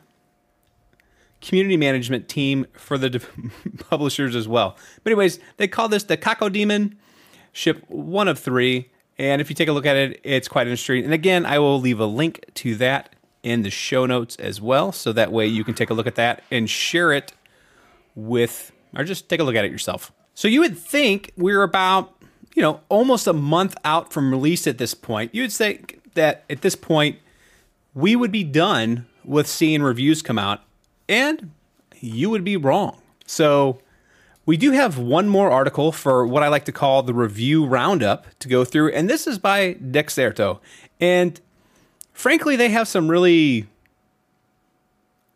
community 1.41 1.77
management 1.77 2.29
team 2.29 2.67
for 2.73 2.99
the 2.99 3.25
publishers 3.91 4.35
as 4.35 4.49
well. 4.49 4.77
But 5.03 5.13
anyways, 5.13 5.39
they 5.57 5.69
call 5.69 5.89
this 5.89 6.05
the 6.05 6.17
Cacodemon 6.17 6.97
ship 7.53 7.85
one 7.89 8.29
of 8.29 8.39
three. 8.39 8.91
And 9.19 9.41
if 9.41 9.51
you 9.51 9.55
take 9.55 9.69
a 9.69 9.73
look 9.73 9.87
at 9.87 9.97
it, 9.97 10.21
it's 10.23 10.49
quite 10.49 10.67
interesting. 10.67 11.05
And 11.05 11.13
again, 11.13 11.45
I 11.45 11.59
will 11.59 11.81
leave 11.81 11.99
a 11.99 12.07
link 12.07 12.45
to 12.55 12.77
that 12.77 13.15
in 13.43 13.63
the 13.63 13.71
show 13.71 14.07
notes 14.07 14.37
as 14.37 14.61
well. 14.61 14.93
So 14.93 15.13
that 15.13 15.33
way 15.33 15.47
you 15.47 15.65
can 15.65 15.75
take 15.75 15.91
a 15.91 15.95
look 15.95 16.07
at 16.07 16.17
that 16.17 16.43
and 16.51 16.69
share 16.69 17.13
it 17.13 17.33
with, 18.19 18.73
or 18.97 19.05
just 19.05 19.29
take 19.29 19.41
a 19.41 19.45
look 19.45 19.55
at 19.55 19.65
it 19.65 19.71
yourself. 19.71 20.13
So 20.35 20.49
you 20.49 20.61
would 20.61 20.77
think 20.77 21.33
we're 21.37 21.63
about, 21.63 22.15
you 22.55 22.63
know, 22.63 22.81
almost 22.89 23.27
a 23.27 23.33
month 23.33 23.77
out 23.85 24.13
from 24.13 24.31
release 24.31 24.67
at 24.67 24.79
this 24.79 24.95
point. 24.95 25.35
You 25.35 25.43
would 25.43 25.53
say 25.53 25.81
that 26.15 26.45
at 26.51 26.63
this 26.63 26.75
point, 26.75 27.19
we 27.95 28.17
would 28.17 28.33
be 28.33 28.45
done 28.45 29.07
with 29.25 29.47
seeing 29.47 29.83
reviews 29.83 30.23
come 30.23 30.39
out 30.39 30.63
and 31.09 31.51
you 32.01 32.31
would 32.31 32.45
be 32.45 32.57
wrong. 32.57 33.01
So, 33.27 33.81
we 34.47 34.57
do 34.57 34.71
have 34.71 34.97
one 34.97 35.29
more 35.29 35.51
article 35.51 35.93
for 35.93 36.27
what 36.27 36.43
I 36.43 36.49
like 36.49 36.65
to 36.65 36.73
call 36.73 37.03
the 37.03 37.13
review 37.13 37.67
roundup 37.67 38.27
to 38.39 38.49
go 38.49 38.65
through, 38.65 38.93
and 38.93 39.09
this 39.09 39.27
is 39.27 39.39
by 39.39 39.75
Dexerto. 39.75 40.61
And 40.99 41.39
frankly, 42.15 42.57
they 42.57 42.71
have 42.71 42.89
some 42.89 43.11
really, 43.11 43.67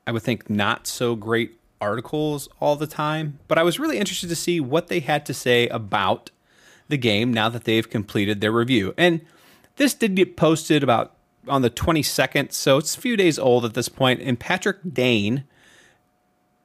I 0.07 0.13
would 0.13 0.23
think, 0.23 0.49
not 0.49 0.87
so 0.87 1.15
great 1.15 1.59
articles 1.83 2.49
all 2.61 2.77
the 2.77 2.87
time. 2.87 3.41
But 3.49 3.59
I 3.59 3.65
was 3.65 3.79
really 3.79 3.99
interested 3.99 4.29
to 4.29 4.37
see 4.37 4.61
what 4.61 4.87
they 4.87 5.01
had 5.01 5.27
to 5.27 5.35
say 5.35 5.69
about 5.69 6.31
the 6.89 6.97
game 6.97 7.33
now 7.33 7.49
that 7.49 7.65
they've 7.65 7.89
completed 7.89 8.41
their 8.41 8.53
review. 8.53 8.95
And 8.97 9.21
this 9.77 9.93
did 9.93 10.15
get 10.15 10.37
posted 10.37 10.83
about 10.83 11.17
on 11.49 11.63
the 11.63 11.71
22nd, 11.71 12.53
so 12.53 12.79
it's 12.79 12.97
a 12.97 13.01
few 13.01 13.17
days 13.17 13.39
old 13.39 13.65
at 13.65 13.75
this 13.75 13.89
point. 13.89 14.21
And 14.21 14.39
Patrick 14.39 14.79
Dane 14.93 15.45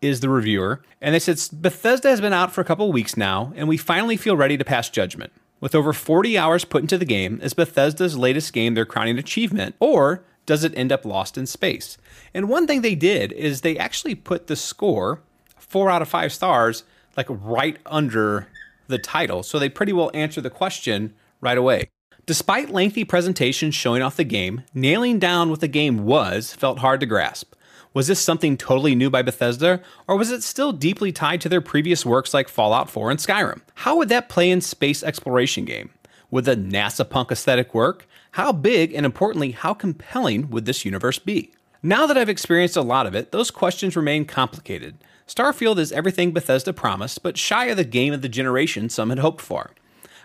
is 0.02 0.20
the 0.20 0.30
reviewer, 0.30 0.84
and 1.02 1.16
they 1.16 1.20
said 1.20 1.40
Bethesda 1.60 2.10
has 2.10 2.22
been 2.22 2.34
out 2.34 2.52
for 2.52 2.62
a 2.62 2.66
couple 2.66 2.92
weeks 2.92 3.18
now, 3.18 3.52
and 3.56 3.68
we 3.68 3.78
finally 3.78 4.16
feel 4.16 4.38
ready 4.38 4.56
to 4.56 4.64
pass 4.64 4.90
judgment. 4.90 5.34
With 5.60 5.74
over 5.74 5.94
40 5.94 6.38
hours 6.38 6.66
put 6.66 6.84
into 6.84 7.00
the 7.00 7.06
game, 7.06 7.40
is 7.42 7.56
Bethesda's 7.56 8.16
latest 8.16 8.54
game 8.54 8.76
their 8.76 8.86
crowning 8.86 9.18
achievement, 9.18 9.76
or 9.80 10.24
does 10.48 10.64
it 10.64 10.76
end 10.76 10.92
up 10.92 11.06
lost 11.06 11.38
in 11.38 11.46
space? 11.46 12.00
And 12.34 12.50
one 12.50 12.66
thing 12.66 12.82
they 12.82 12.96
did 12.96 13.32
is 13.34 13.62
they 13.62 13.78
actually 13.78 14.16
put 14.16 14.48
the 14.48 14.56
score, 14.56 15.22
four 15.60 15.92
out 15.92 16.02
of 16.02 16.10
five 16.10 16.34
stars, 16.34 16.84
like 17.16 17.28
right 17.30 17.78
under 17.86 18.48
the 18.88 18.98
title, 18.98 19.44
so 19.44 19.60
they 19.60 19.70
pretty 19.70 19.94
well 19.94 20.10
answer 20.16 20.42
the 20.42 20.50
question 20.50 21.14
right 21.42 21.58
away. 21.58 21.90
Despite 22.26 22.72
lengthy 22.72 23.04
presentations 23.04 23.76
showing 23.76 24.02
off 24.02 24.18
the 24.18 24.24
game, 24.24 24.64
nailing 24.74 25.20
down 25.20 25.50
what 25.50 25.60
the 25.60 25.68
game 25.68 26.06
was 26.06 26.54
felt 26.54 26.80
hard 26.80 27.00
to 27.02 27.06
grasp. 27.06 27.54
Was 27.94 28.08
this 28.08 28.20
something 28.20 28.58
totally 28.58 28.96
new 28.96 29.10
by 29.10 29.22
Bethesda, 29.22 29.82
or 30.08 30.18
was 30.18 30.30
it 30.30 30.44
still 30.44 30.72
deeply 30.72 31.12
tied 31.12 31.42
to 31.42 31.50
their 31.50 31.62
previous 31.62 32.06
works 32.06 32.34
like 32.34 32.48
Fallout 32.48 32.90
4 32.90 33.12
and 33.12 33.20
Skyrim? 33.20 33.62
How 33.76 33.96
would 33.98 34.10
that 34.10 34.30
play 34.30 34.52
in 34.52 34.62
space 34.62 35.04
exploration 35.04 35.66
game? 35.66 35.90
Would 36.30 36.46
the 36.46 36.56
NASA 36.56 37.10
punk 37.10 37.32
aesthetic 37.32 37.74
work? 37.74 38.06
How 38.32 38.52
big 38.52 38.94
and 38.94 39.06
importantly, 39.06 39.52
how 39.52 39.74
compelling 39.74 40.50
would 40.50 40.66
this 40.66 40.86
universe 40.86 41.20
be? 41.20 41.52
Now 41.84 42.08
that 42.08 42.18
I've 42.18 42.30
experienced 42.30 42.76
a 42.76 42.82
lot 42.82 43.08
of 43.08 43.16
it, 43.16 43.32
those 43.32 43.52
questions 43.52 43.96
remain 43.96 44.26
complicated. 44.26 44.98
Starfield 45.28 45.78
is 45.78 45.92
everything 45.92 46.32
Bethesda 46.32 46.74
promised, 46.74 47.22
but 47.22 47.38
shy 47.38 47.66
of 47.66 47.78
the 47.78 47.84
game 47.84 48.14
of 48.14 48.22
the 48.22 48.30
generation 48.30 48.90
some 48.90 49.10
had 49.10 49.20
hoped 49.20 49.42
for. 49.42 49.72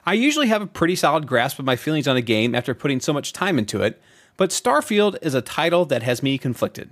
I 0.07 0.15
usually 0.15 0.49
have 0.49 0.63
a 0.63 0.67
pretty 0.67 0.97
solid 0.97 1.27
grasp 1.27 1.59
of 1.59 1.65
my 1.65 1.77
feelings 1.77 2.09
on 2.09 2.17
a 2.17 2.23
game 2.23 2.55
after 2.55 2.75
putting 2.75 3.01
so 3.01 3.13
much 3.13 3.33
time 3.33 3.59
into 3.59 3.83
it, 3.83 4.01
but 4.37 4.51
Starfield 4.51 5.17
is 5.23 5.35
a 5.35 5.43
title 5.43 5.85
that 5.87 6.03
has 6.03 6.23
me 6.23 6.39
conflicted. 6.39 6.91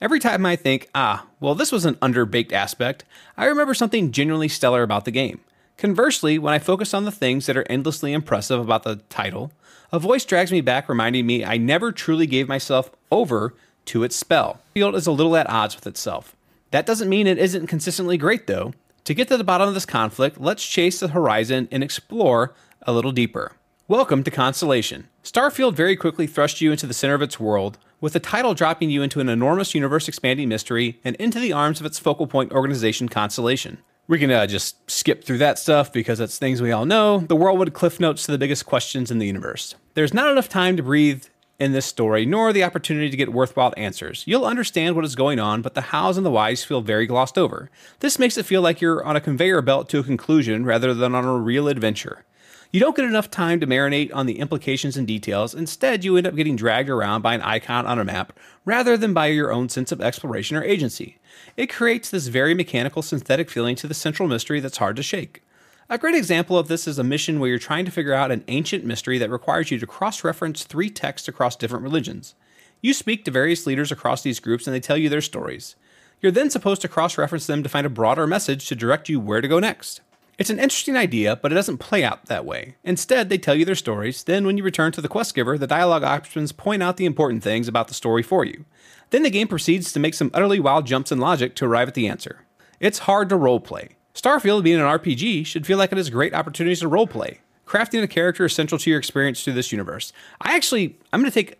Every 0.00 0.20
time 0.20 0.44
I 0.44 0.56
think, 0.56 0.88
ah, 0.94 1.26
well, 1.40 1.54
this 1.54 1.72
was 1.72 1.84
an 1.84 1.94
underbaked 1.96 2.52
aspect, 2.52 3.04
I 3.36 3.46
remember 3.46 3.74
something 3.74 4.12
genuinely 4.12 4.48
stellar 4.48 4.82
about 4.82 5.04
the 5.04 5.10
game. 5.10 5.40
Conversely, 5.76 6.38
when 6.38 6.54
I 6.54 6.58
focus 6.58 6.94
on 6.94 7.04
the 7.04 7.10
things 7.10 7.46
that 7.46 7.56
are 7.56 7.66
endlessly 7.68 8.12
impressive 8.12 8.60
about 8.60 8.82
the 8.82 8.96
title, 9.08 9.50
a 9.94 9.98
voice 10.00 10.24
drags 10.24 10.50
me 10.50 10.60
back, 10.60 10.88
reminding 10.88 11.24
me 11.24 11.44
I 11.44 11.56
never 11.56 11.92
truly 11.92 12.26
gave 12.26 12.48
myself 12.48 12.90
over 13.12 13.54
to 13.84 14.02
its 14.02 14.16
spell. 14.16 14.58
Field 14.72 14.96
is 14.96 15.06
a 15.06 15.12
little 15.12 15.36
at 15.36 15.48
odds 15.48 15.76
with 15.76 15.86
itself. 15.86 16.34
That 16.72 16.84
doesn't 16.84 17.08
mean 17.08 17.28
it 17.28 17.38
isn't 17.38 17.68
consistently 17.68 18.18
great, 18.18 18.48
though. 18.48 18.72
To 19.04 19.14
get 19.14 19.28
to 19.28 19.36
the 19.36 19.44
bottom 19.44 19.68
of 19.68 19.74
this 19.74 19.86
conflict, 19.86 20.40
let's 20.40 20.66
chase 20.66 20.98
the 20.98 21.08
horizon 21.08 21.68
and 21.70 21.84
explore 21.84 22.54
a 22.82 22.92
little 22.92 23.12
deeper. 23.12 23.52
Welcome 23.86 24.24
to 24.24 24.32
Constellation. 24.32 25.06
Starfield 25.22 25.76
very 25.76 25.94
quickly 25.94 26.26
thrust 26.26 26.60
you 26.60 26.72
into 26.72 26.88
the 26.88 26.94
center 26.94 27.14
of 27.14 27.22
its 27.22 27.38
world, 27.38 27.78
with 28.00 28.14
the 28.14 28.18
title 28.18 28.52
dropping 28.52 28.90
you 28.90 29.00
into 29.00 29.20
an 29.20 29.28
enormous 29.28 29.76
universe 29.76 30.08
expanding 30.08 30.48
mystery 30.48 30.98
and 31.04 31.14
into 31.16 31.38
the 31.38 31.52
arms 31.52 31.78
of 31.78 31.86
its 31.86 32.00
focal 32.00 32.26
point 32.26 32.50
organization, 32.50 33.08
Constellation. 33.08 33.78
We 34.08 34.18
can 34.18 34.32
uh, 34.32 34.48
just 34.48 34.90
skip 34.90 35.22
through 35.22 35.38
that 35.38 35.56
stuff 35.56 35.92
because 35.92 36.18
that's 36.18 36.36
things 36.36 36.60
we 36.60 36.72
all 36.72 36.84
know. 36.84 37.18
The 37.20 37.36
world 37.36 37.60
would 37.60 37.74
cliff 37.74 38.00
notes 38.00 38.26
to 38.26 38.32
the 38.32 38.38
biggest 38.38 38.66
questions 38.66 39.12
in 39.12 39.18
the 39.18 39.26
universe. 39.26 39.76
There's 39.94 40.12
not 40.12 40.30
enough 40.30 40.48
time 40.48 40.76
to 40.76 40.82
breathe 40.82 41.26
in 41.60 41.70
this 41.70 41.86
story, 41.86 42.26
nor 42.26 42.52
the 42.52 42.64
opportunity 42.64 43.10
to 43.10 43.16
get 43.16 43.32
worthwhile 43.32 43.72
answers. 43.76 44.24
You'll 44.26 44.44
understand 44.44 44.96
what 44.96 45.04
is 45.04 45.14
going 45.14 45.38
on, 45.38 45.62
but 45.62 45.74
the 45.74 45.82
hows 45.82 46.16
and 46.16 46.26
the 46.26 46.32
whys 46.32 46.64
feel 46.64 46.80
very 46.80 47.06
glossed 47.06 47.38
over. 47.38 47.70
This 48.00 48.18
makes 48.18 48.36
it 48.36 48.44
feel 48.44 48.60
like 48.60 48.80
you're 48.80 49.04
on 49.04 49.14
a 49.14 49.20
conveyor 49.20 49.62
belt 49.62 49.88
to 49.90 50.00
a 50.00 50.02
conclusion 50.02 50.64
rather 50.64 50.94
than 50.94 51.14
on 51.14 51.24
a 51.24 51.36
real 51.36 51.68
adventure. 51.68 52.24
You 52.72 52.80
don't 52.80 52.96
get 52.96 53.04
enough 53.04 53.30
time 53.30 53.60
to 53.60 53.68
marinate 53.68 54.12
on 54.12 54.26
the 54.26 54.40
implications 54.40 54.96
and 54.96 55.06
details. 55.06 55.54
Instead, 55.54 56.04
you 56.04 56.16
end 56.16 56.26
up 56.26 56.34
getting 56.34 56.56
dragged 56.56 56.90
around 56.90 57.22
by 57.22 57.36
an 57.36 57.42
icon 57.42 57.86
on 57.86 58.00
a 58.00 58.04
map 58.04 58.32
rather 58.64 58.96
than 58.96 59.14
by 59.14 59.28
your 59.28 59.52
own 59.52 59.68
sense 59.68 59.92
of 59.92 60.00
exploration 60.00 60.56
or 60.56 60.64
agency. 60.64 61.18
It 61.56 61.70
creates 61.70 62.10
this 62.10 62.26
very 62.26 62.52
mechanical, 62.52 63.00
synthetic 63.00 63.48
feeling 63.48 63.76
to 63.76 63.86
the 63.86 63.94
central 63.94 64.28
mystery 64.28 64.58
that's 64.58 64.78
hard 64.78 64.96
to 64.96 65.04
shake. 65.04 65.43
A 65.90 65.98
great 65.98 66.14
example 66.14 66.58
of 66.58 66.68
this 66.68 66.88
is 66.88 66.98
a 66.98 67.04
mission 67.04 67.38
where 67.38 67.50
you're 67.50 67.58
trying 67.58 67.84
to 67.84 67.90
figure 67.90 68.14
out 68.14 68.30
an 68.30 68.42
ancient 68.48 68.86
mystery 68.86 69.18
that 69.18 69.28
requires 69.28 69.70
you 69.70 69.78
to 69.78 69.86
cross 69.86 70.24
reference 70.24 70.64
three 70.64 70.88
texts 70.88 71.28
across 71.28 71.56
different 71.56 71.84
religions. 71.84 72.34
You 72.80 72.94
speak 72.94 73.22
to 73.24 73.30
various 73.30 73.66
leaders 73.66 73.92
across 73.92 74.22
these 74.22 74.40
groups 74.40 74.66
and 74.66 74.74
they 74.74 74.80
tell 74.80 74.96
you 74.96 75.10
their 75.10 75.20
stories. 75.20 75.76
You're 76.22 76.32
then 76.32 76.48
supposed 76.48 76.80
to 76.82 76.88
cross 76.88 77.18
reference 77.18 77.46
them 77.46 77.62
to 77.62 77.68
find 77.68 77.86
a 77.86 77.90
broader 77.90 78.26
message 78.26 78.66
to 78.68 78.74
direct 78.74 79.10
you 79.10 79.20
where 79.20 79.42
to 79.42 79.48
go 79.48 79.58
next. 79.58 80.00
It's 80.38 80.48
an 80.48 80.58
interesting 80.58 80.96
idea, 80.96 81.36
but 81.36 81.52
it 81.52 81.54
doesn't 81.54 81.78
play 81.78 82.02
out 82.02 82.26
that 82.26 82.46
way. 82.46 82.76
Instead, 82.82 83.28
they 83.28 83.36
tell 83.36 83.54
you 83.54 83.66
their 83.66 83.74
stories, 83.74 84.24
then 84.24 84.46
when 84.46 84.56
you 84.56 84.64
return 84.64 84.90
to 84.92 85.02
the 85.02 85.08
quest 85.08 85.34
giver, 85.34 85.58
the 85.58 85.66
dialogue 85.66 86.02
options 86.02 86.50
point 86.50 86.82
out 86.82 86.96
the 86.96 87.04
important 87.04 87.42
things 87.42 87.68
about 87.68 87.88
the 87.88 87.94
story 87.94 88.22
for 88.22 88.44
you. 88.44 88.64
Then 89.10 89.22
the 89.22 89.30
game 89.30 89.48
proceeds 89.48 89.92
to 89.92 90.00
make 90.00 90.14
some 90.14 90.30
utterly 90.32 90.58
wild 90.58 90.86
jumps 90.86 91.12
in 91.12 91.18
logic 91.18 91.54
to 91.56 91.66
arrive 91.66 91.88
at 91.88 91.94
the 91.94 92.08
answer. 92.08 92.46
It's 92.80 93.00
hard 93.00 93.28
to 93.28 93.36
roleplay. 93.36 93.90
Starfield, 94.14 94.62
being 94.62 94.80
an 94.80 94.86
RPG, 94.86 95.44
should 95.44 95.66
feel 95.66 95.76
like 95.76 95.90
it 95.90 95.98
has 95.98 96.08
great 96.08 96.34
opportunities 96.34 96.80
to 96.80 96.88
roleplay. 96.88 97.38
Crafting 97.66 98.02
a 98.02 98.08
character 98.08 98.44
is 98.44 98.52
central 98.52 98.78
to 98.78 98.90
your 98.90 98.98
experience 98.98 99.42
through 99.42 99.54
this 99.54 99.72
universe. 99.72 100.12
I 100.40 100.54
actually, 100.54 100.96
I'm 101.12 101.20
going 101.20 101.30
to 101.30 101.34
take 101.34 101.58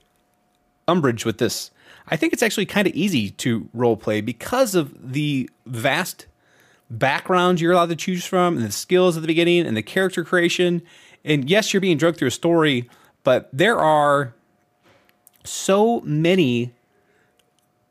umbrage 0.87 1.25
with 1.25 1.39
this. 1.39 1.71
I 2.09 2.17
think 2.17 2.33
it's 2.33 2.43
actually 2.43 2.67
kind 2.67 2.87
of 2.87 2.95
easy 2.95 3.31
to 3.31 3.69
roleplay 3.75 4.25
because 4.25 4.75
of 4.75 5.13
the 5.13 5.49
vast 5.67 6.27
backgrounds 6.91 7.61
you're 7.61 7.73
allowed 7.73 7.89
to 7.89 7.97
choose 7.97 8.25
from 8.25 8.57
and 8.57 8.67
the 8.67 8.73
skills 8.73 9.17
at 9.17 9.23
the 9.23 9.27
beginning 9.27 9.67
and 9.67 9.77
the 9.77 9.83
character 9.83 10.23
creation. 10.23 10.83
And 11.25 11.49
yes, 11.49 11.73
you're 11.73 11.81
being 11.81 11.97
drugged 11.97 12.19
through 12.19 12.29
a 12.29 12.33
story, 12.33 12.89
but 13.23 13.49
there 13.53 13.79
are 13.79 14.35
so 15.45 16.01
many 16.03 16.73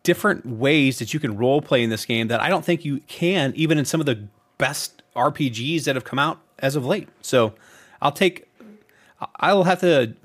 different 0.04 0.46
ways 0.46 1.00
that 1.00 1.14
you 1.14 1.20
can 1.20 1.36
role 1.36 1.62
play 1.62 1.84
in 1.84 1.90
this 1.90 2.06
game 2.06 2.28
that 2.28 2.40
I 2.40 2.50
don't 2.50 2.64
think 2.64 2.86
you 2.86 3.00
can 3.08 3.54
even 3.56 3.78
in 3.78 3.86
some 3.86 4.00
of 4.00 4.06
the 4.06 4.28
best 4.58 5.04
RPGs 5.16 5.86
that 5.86 5.96
have 5.96 6.04
come 6.04 6.20
out 6.20 6.40
as 6.60 6.76
of 6.76 6.86
late. 6.86 7.10
So 7.22 7.54
I'll 8.02 8.12
take 8.12 8.50
I'll 9.38 9.64
have 9.64 9.80
to 9.82 10.16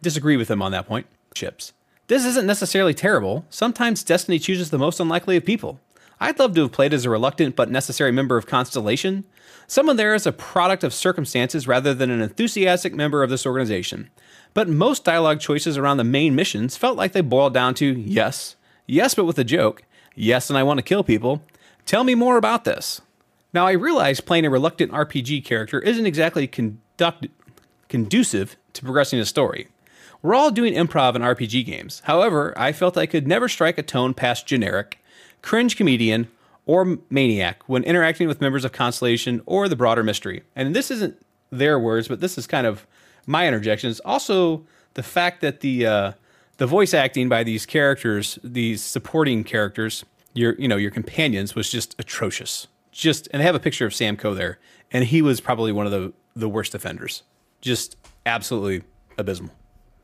disagree 0.00 0.36
with 0.36 0.48
them 0.48 0.62
on 0.62 0.72
that 0.72 0.86
point. 0.86 1.06
Chips. 1.34 1.72
This 2.08 2.24
isn't 2.24 2.46
necessarily 2.46 2.94
terrible. 2.94 3.44
Sometimes 3.48 4.02
destiny 4.02 4.38
chooses 4.38 4.70
the 4.70 4.78
most 4.78 5.00
unlikely 5.00 5.36
of 5.36 5.44
people. 5.44 5.80
I'd 6.20 6.38
love 6.38 6.54
to 6.54 6.62
have 6.62 6.72
played 6.72 6.92
as 6.92 7.04
a 7.04 7.10
reluctant 7.10 7.56
but 7.56 7.70
necessary 7.70 8.12
member 8.12 8.36
of 8.36 8.46
Constellation, 8.46 9.24
someone 9.66 9.96
there 9.96 10.14
is 10.14 10.26
a 10.26 10.32
product 10.32 10.84
of 10.84 10.94
circumstances 10.94 11.66
rather 11.66 11.94
than 11.94 12.10
an 12.10 12.20
enthusiastic 12.20 12.94
member 12.94 13.22
of 13.22 13.30
this 13.30 13.44
organization. 13.44 14.08
But 14.54 14.68
most 14.68 15.04
dialogue 15.04 15.40
choices 15.40 15.76
around 15.76 15.96
the 15.96 16.04
main 16.04 16.34
missions 16.36 16.76
felt 16.76 16.96
like 16.96 17.12
they 17.12 17.22
boiled 17.22 17.54
down 17.54 17.74
to 17.74 17.86
yes, 17.86 18.54
yes, 18.86 19.14
but 19.14 19.24
with 19.24 19.38
a 19.38 19.44
joke, 19.44 19.82
yes, 20.14 20.48
and 20.48 20.58
I 20.58 20.62
want 20.62 20.78
to 20.78 20.84
kill 20.84 21.02
people. 21.02 21.42
Tell 21.86 22.04
me 22.04 22.14
more 22.14 22.36
about 22.36 22.64
this. 22.64 23.00
Now, 23.54 23.66
I 23.66 23.72
realize 23.72 24.20
playing 24.20 24.46
a 24.46 24.50
reluctant 24.50 24.92
RPG 24.92 25.44
character 25.44 25.78
isn't 25.80 26.06
exactly 26.06 26.46
conduct- 26.46 27.26
conducive 27.88 28.56
to 28.72 28.82
progressing 28.82 29.18
a 29.18 29.26
story. 29.26 29.68
We're 30.22 30.34
all 30.34 30.50
doing 30.50 30.74
improv 30.74 31.16
in 31.16 31.22
RPG 31.22 31.66
games. 31.66 32.00
However, 32.04 32.54
I 32.56 32.72
felt 32.72 32.96
I 32.96 33.06
could 33.06 33.26
never 33.26 33.48
strike 33.48 33.76
a 33.76 33.82
tone 33.82 34.14
past 34.14 34.46
generic, 34.46 35.02
cringe 35.42 35.76
comedian, 35.76 36.28
or 36.64 36.98
maniac 37.10 37.62
when 37.66 37.82
interacting 37.82 38.28
with 38.28 38.40
members 38.40 38.64
of 38.64 38.72
Constellation 38.72 39.42
or 39.46 39.68
the 39.68 39.76
broader 39.76 40.02
mystery. 40.02 40.44
And 40.54 40.74
this 40.76 40.90
isn't 40.90 41.20
their 41.50 41.78
words, 41.78 42.08
but 42.08 42.20
this 42.20 42.38
is 42.38 42.46
kind 42.46 42.66
of 42.66 42.86
my 43.26 43.46
interjections. 43.46 44.00
Also, 44.00 44.64
the 44.94 45.02
fact 45.02 45.40
that 45.40 45.60
the 45.60 45.86
uh, 45.86 46.12
the 46.58 46.66
voice 46.66 46.94
acting 46.94 47.28
by 47.28 47.42
these 47.42 47.66
characters, 47.66 48.38
these 48.44 48.82
supporting 48.82 49.42
characters, 49.42 50.04
your 50.34 50.54
you 50.54 50.68
know 50.68 50.76
your 50.76 50.90
companions, 50.90 51.54
was 51.54 51.70
just 51.70 51.96
atrocious. 51.98 52.68
Just 52.92 53.28
and 53.32 53.42
I 53.42 53.44
have 53.44 53.54
a 53.54 53.60
picture 53.60 53.86
of 53.86 53.94
Sam 53.94 54.16
Coe 54.16 54.34
there, 54.34 54.58
and 54.90 55.04
he 55.04 55.22
was 55.22 55.40
probably 55.40 55.72
one 55.72 55.86
of 55.86 55.92
the 55.92 56.12
the 56.36 56.48
worst 56.48 56.74
offenders. 56.74 57.22
Just 57.60 57.96
absolutely 58.26 58.82
abysmal. 59.18 59.54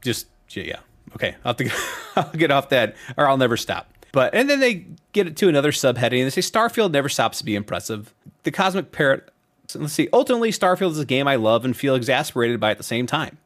Just 0.01 0.27
yeah. 0.51 0.81
Okay, 1.15 1.37
I'll 1.45 1.55
to 1.55 1.71
I'll 2.17 2.31
get 2.33 2.51
off 2.51 2.71
that, 2.71 2.97
or 3.17 3.29
I'll 3.29 3.37
never 3.37 3.57
stop. 3.57 3.93
But 4.13 4.35
and 4.35 4.49
then 4.49 4.61
they 4.61 4.87
get 5.13 5.27
it 5.27 5.37
to 5.39 5.49
another 5.49 5.73
subheading. 5.73 6.23
and 6.23 6.27
They 6.31 6.41
say 6.41 6.41
Starfield 6.41 6.93
never 6.93 7.09
stops 7.09 7.39
to 7.39 7.45
be 7.45 7.55
impressive. 7.55 8.15
The 8.43 8.51
Cosmic 8.51 8.93
Parrot. 8.93 9.31
Let's 9.75 9.93
see. 9.93 10.09
Ultimately, 10.15 10.51
Starfield 10.51 10.93
is 10.93 10.99
a 10.99 11.05
game 11.05 11.29
I 11.29 11.37
love 11.37 11.65
and 11.65 11.77
feel 11.77 11.95
exasperated 11.95 12.59
by 12.59 12.71
at 12.71 12.79
the 12.79 12.83
same 12.83 13.07
time. 13.07 13.37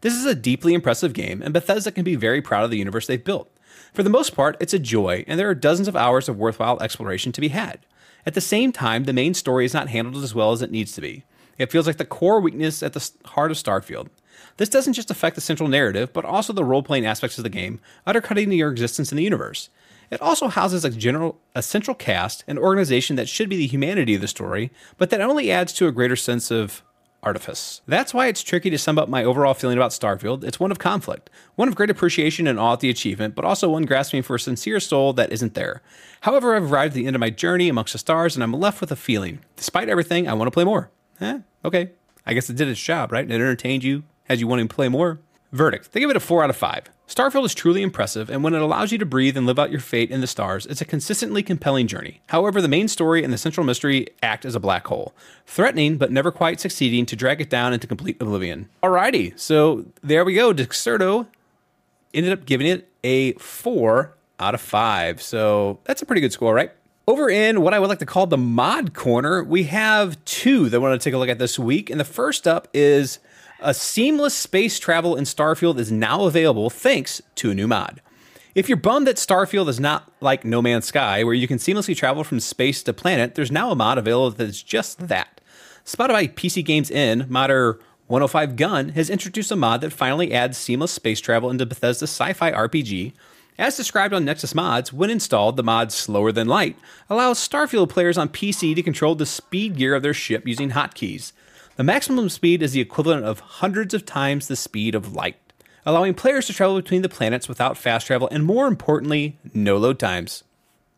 This 0.00 0.14
is 0.14 0.24
a 0.24 0.34
deeply 0.34 0.74
impressive 0.74 1.12
game, 1.12 1.42
and 1.42 1.52
Bethesda 1.52 1.90
can 1.90 2.04
be 2.04 2.14
very 2.14 2.40
proud 2.40 2.64
of 2.64 2.70
the 2.70 2.78
universe 2.78 3.06
they've 3.06 3.22
built. 3.22 3.50
For 3.92 4.02
the 4.02 4.10
most 4.10 4.34
part, 4.34 4.56
it's 4.60 4.74
a 4.74 4.78
joy, 4.78 5.24
and 5.26 5.38
there 5.38 5.48
are 5.48 5.54
dozens 5.54 5.88
of 5.88 5.96
hours 5.96 6.28
of 6.28 6.38
worthwhile 6.38 6.80
exploration 6.80 7.32
to 7.32 7.40
be 7.40 7.48
had. 7.48 7.80
At 8.24 8.34
the 8.34 8.40
same 8.40 8.72
time, 8.72 9.04
the 9.04 9.12
main 9.12 9.34
story 9.34 9.64
is 9.64 9.74
not 9.74 9.88
handled 9.88 10.22
as 10.22 10.34
well 10.34 10.52
as 10.52 10.62
it 10.62 10.70
needs 10.70 10.92
to 10.92 11.00
be. 11.00 11.24
It 11.58 11.70
feels 11.70 11.86
like 11.86 11.96
the 11.96 12.04
core 12.04 12.40
weakness 12.40 12.82
at 12.82 12.92
the 12.92 13.10
heart 13.24 13.50
of 13.50 13.56
Starfield. 13.56 14.08
This 14.56 14.68
doesn't 14.68 14.92
just 14.94 15.10
affect 15.10 15.34
the 15.34 15.40
central 15.40 15.68
narrative, 15.68 16.12
but 16.12 16.24
also 16.24 16.52
the 16.52 16.64
role 16.64 16.82
playing 16.82 17.06
aspects 17.06 17.38
of 17.38 17.44
the 17.44 17.50
game, 17.50 17.80
undercutting 18.06 18.50
your 18.52 18.70
existence 18.70 19.12
in 19.12 19.16
the 19.16 19.24
universe. 19.24 19.68
It 20.10 20.20
also 20.20 20.48
houses 20.48 20.84
a 20.84 20.90
general, 20.90 21.40
a 21.54 21.62
central 21.62 21.94
cast, 21.94 22.44
an 22.46 22.58
organization 22.58 23.16
that 23.16 23.28
should 23.28 23.48
be 23.48 23.56
the 23.56 23.66
humanity 23.66 24.14
of 24.14 24.20
the 24.20 24.28
story, 24.28 24.70
but 24.98 25.10
that 25.10 25.20
only 25.20 25.50
adds 25.50 25.72
to 25.74 25.86
a 25.86 25.92
greater 25.92 26.16
sense 26.16 26.50
of 26.50 26.82
artifice. 27.22 27.80
That's 27.86 28.12
why 28.12 28.26
it's 28.26 28.42
tricky 28.42 28.70
to 28.70 28.78
sum 28.78 28.98
up 28.98 29.08
my 29.08 29.22
overall 29.24 29.54
feeling 29.54 29.78
about 29.78 29.92
Starfield. 29.92 30.42
It's 30.44 30.58
one 30.58 30.72
of 30.72 30.78
conflict, 30.78 31.30
one 31.54 31.68
of 31.68 31.74
great 31.74 31.90
appreciation 31.90 32.46
and 32.46 32.58
awe 32.58 32.74
at 32.74 32.80
the 32.80 32.90
achievement, 32.90 33.34
but 33.34 33.44
also 33.44 33.70
one 33.70 33.84
grasping 33.84 34.22
for 34.22 34.36
a 34.36 34.40
sincere 34.40 34.80
soul 34.80 35.12
that 35.14 35.32
isn't 35.32 35.54
there. 35.54 35.82
However, 36.22 36.54
I've 36.54 36.72
arrived 36.72 36.92
at 36.92 36.96
the 36.96 37.06
end 37.06 37.16
of 37.16 37.20
my 37.20 37.30
journey 37.30 37.68
amongst 37.68 37.92
the 37.92 37.98
stars, 37.98 38.34
and 38.34 38.42
I'm 38.42 38.52
left 38.52 38.80
with 38.80 38.90
a 38.90 38.96
feeling. 38.96 39.40
Despite 39.56 39.88
everything, 39.88 40.28
I 40.28 40.34
want 40.34 40.48
to 40.48 40.52
play 40.52 40.64
more. 40.64 40.90
Eh, 41.20 41.40
okay. 41.64 41.90
I 42.26 42.34
guess 42.34 42.50
it 42.50 42.56
did 42.56 42.68
its 42.68 42.80
job, 42.80 43.12
right? 43.12 43.24
It 43.24 43.34
entertained 43.34 43.84
you, 43.84 44.02
has 44.24 44.40
you 44.40 44.46
wanting 44.46 44.68
to 44.68 44.74
play 44.74 44.88
more. 44.88 45.20
Verdict. 45.52 45.92
They 45.92 46.00
give 46.00 46.08
it 46.08 46.16
a 46.16 46.20
4 46.20 46.42
out 46.42 46.50
of 46.50 46.56
5. 46.56 46.84
Starfield 47.06 47.44
is 47.44 47.54
truly 47.54 47.82
impressive, 47.82 48.30
and 48.30 48.42
when 48.42 48.54
it 48.54 48.62
allows 48.62 48.90
you 48.90 48.96
to 48.96 49.04
breathe 49.04 49.36
and 49.36 49.46
live 49.46 49.58
out 49.58 49.70
your 49.70 49.80
fate 49.80 50.10
in 50.10 50.22
the 50.22 50.26
stars, 50.26 50.64
it's 50.64 50.80
a 50.80 50.86
consistently 50.86 51.42
compelling 51.42 51.86
journey. 51.86 52.22
However, 52.28 52.62
the 52.62 52.68
main 52.68 52.88
story 52.88 53.22
and 53.22 53.30
the 53.30 53.36
central 53.36 53.66
mystery 53.66 54.06
act 54.22 54.46
as 54.46 54.54
a 54.54 54.60
black 54.60 54.86
hole, 54.86 55.12
threatening 55.46 55.98
but 55.98 56.10
never 56.10 56.32
quite 56.32 56.58
succeeding 56.58 57.04
to 57.04 57.14
drag 57.14 57.42
it 57.42 57.50
down 57.50 57.74
into 57.74 57.86
complete 57.86 58.16
oblivion. 58.18 58.70
Alrighty, 58.82 59.38
so 59.38 59.84
there 60.02 60.24
we 60.24 60.32
go. 60.32 60.54
Dexerto 60.54 61.26
ended 62.14 62.32
up 62.32 62.46
giving 62.46 62.66
it 62.66 62.88
a 63.04 63.34
4 63.34 64.14
out 64.40 64.54
of 64.54 64.60
5. 64.62 65.20
So 65.20 65.80
that's 65.84 66.00
a 66.00 66.06
pretty 66.06 66.22
good 66.22 66.32
score, 66.32 66.54
right? 66.54 66.72
Over 67.06 67.28
in 67.28 67.60
what 67.60 67.74
I 67.74 67.78
would 67.78 67.90
like 67.90 67.98
to 67.98 68.06
call 68.06 68.26
the 68.26 68.38
mod 68.38 68.94
corner, 68.94 69.44
we 69.44 69.64
have 69.64 70.24
two 70.24 70.70
that 70.70 70.76
I 70.76 70.80
want 70.80 70.98
to 70.98 71.04
take 71.04 71.12
a 71.12 71.18
look 71.18 71.28
at 71.28 71.38
this 71.38 71.58
week. 71.58 71.90
And 71.90 72.00
the 72.00 72.04
first 72.04 72.48
up 72.48 72.68
is 72.72 73.18
a 73.62 73.72
seamless 73.72 74.34
space 74.34 74.78
travel 74.78 75.16
in 75.16 75.24
Starfield 75.24 75.78
is 75.78 75.92
now 75.92 76.24
available 76.24 76.68
thanks 76.68 77.22
to 77.36 77.50
a 77.50 77.54
new 77.54 77.68
mod. 77.68 78.00
If 78.54 78.68
you're 78.68 78.76
bummed 78.76 79.06
that 79.06 79.16
Starfield 79.16 79.68
is 79.68 79.80
not 79.80 80.12
like 80.20 80.44
No 80.44 80.60
Man's 80.60 80.86
Sky, 80.86 81.24
where 81.24 81.34
you 81.34 81.48
can 81.48 81.58
seamlessly 81.58 81.96
travel 81.96 82.22
from 82.22 82.40
space 82.40 82.82
to 82.82 82.92
planet, 82.92 83.34
there's 83.34 83.50
now 83.50 83.70
a 83.70 83.76
mod 83.76 83.96
available 83.96 84.30
that's 84.30 84.62
just 84.62 85.08
that. 85.08 85.40
Spotted 85.84 86.12
by 86.12 86.26
PCGamesN, 86.26 87.28
modder 87.28 87.80
105 88.08 88.56
Gun 88.56 88.90
has 88.90 89.08
introduced 89.08 89.50
a 89.50 89.56
mod 89.56 89.80
that 89.80 89.92
finally 89.92 90.34
adds 90.34 90.58
seamless 90.58 90.92
space 90.92 91.20
travel 91.20 91.50
into 91.50 91.64
Bethesda's 91.64 92.10
sci 92.10 92.32
fi 92.34 92.52
RPG. 92.52 93.14
As 93.58 93.76
described 93.76 94.12
on 94.12 94.24
Nexus 94.24 94.54
Mods, 94.54 94.92
when 94.92 95.08
installed, 95.08 95.56
the 95.56 95.62
mod 95.62 95.92
Slower 95.92 96.32
Than 96.32 96.48
Light 96.48 96.76
allows 97.08 97.38
Starfield 97.38 97.88
players 97.88 98.18
on 98.18 98.28
PC 98.28 98.74
to 98.74 98.82
control 98.82 99.14
the 99.14 99.26
speed 99.26 99.76
gear 99.76 99.94
of 99.94 100.02
their 100.02 100.14
ship 100.14 100.46
using 100.46 100.70
hotkeys. 100.70 101.32
The 101.82 101.86
maximum 101.86 102.28
speed 102.28 102.62
is 102.62 102.70
the 102.70 102.80
equivalent 102.80 103.24
of 103.24 103.40
hundreds 103.40 103.92
of 103.92 104.06
times 104.06 104.46
the 104.46 104.54
speed 104.54 104.94
of 104.94 105.16
light, 105.16 105.52
allowing 105.84 106.14
players 106.14 106.46
to 106.46 106.52
travel 106.52 106.76
between 106.76 107.02
the 107.02 107.08
planets 107.08 107.48
without 107.48 107.76
fast 107.76 108.06
travel 108.06 108.28
and, 108.30 108.44
more 108.44 108.68
importantly, 108.68 109.36
no 109.52 109.76
load 109.78 109.98
times. 109.98 110.44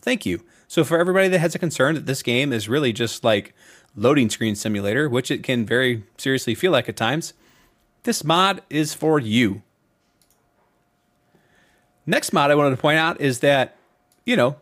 Thank 0.02 0.26
you. 0.26 0.44
So, 0.68 0.84
for 0.84 0.98
everybody 0.98 1.28
that 1.28 1.38
has 1.38 1.54
a 1.54 1.58
concern 1.58 1.94
that 1.94 2.04
this 2.04 2.22
game 2.22 2.52
is 2.52 2.68
really 2.68 2.92
just 2.92 3.24
like 3.24 3.54
loading 3.96 4.28
screen 4.28 4.54
simulator, 4.54 5.08
which 5.08 5.30
it 5.30 5.42
can 5.42 5.64
very 5.64 6.04
seriously 6.18 6.54
feel 6.54 6.70
like 6.70 6.86
at 6.86 6.96
times, 6.96 7.32
this 8.02 8.22
mod 8.22 8.60
is 8.68 8.92
for 8.92 9.18
you. 9.18 9.62
Next 12.04 12.30
mod 12.34 12.50
I 12.50 12.56
wanted 12.56 12.76
to 12.76 12.82
point 12.82 12.98
out 12.98 13.22
is 13.22 13.38
that, 13.38 13.74
you 14.26 14.36
know, 14.36 14.56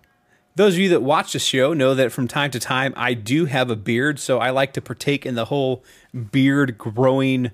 those 0.54 0.74
of 0.74 0.80
you 0.80 0.88
that 0.90 1.02
watch 1.02 1.32
the 1.32 1.38
show 1.38 1.72
know 1.72 1.94
that 1.94 2.12
from 2.12 2.28
time 2.28 2.50
to 2.50 2.60
time 2.60 2.92
I 2.96 3.14
do 3.14 3.46
have 3.46 3.70
a 3.70 3.76
beard, 3.76 4.18
so 4.18 4.38
I 4.38 4.50
like 4.50 4.72
to 4.74 4.80
partake 4.80 5.24
in 5.24 5.34
the 5.34 5.46
whole 5.46 5.82
beard 6.30 6.76
growing. 6.78 7.50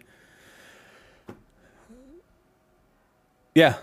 Yeah, 3.54 3.76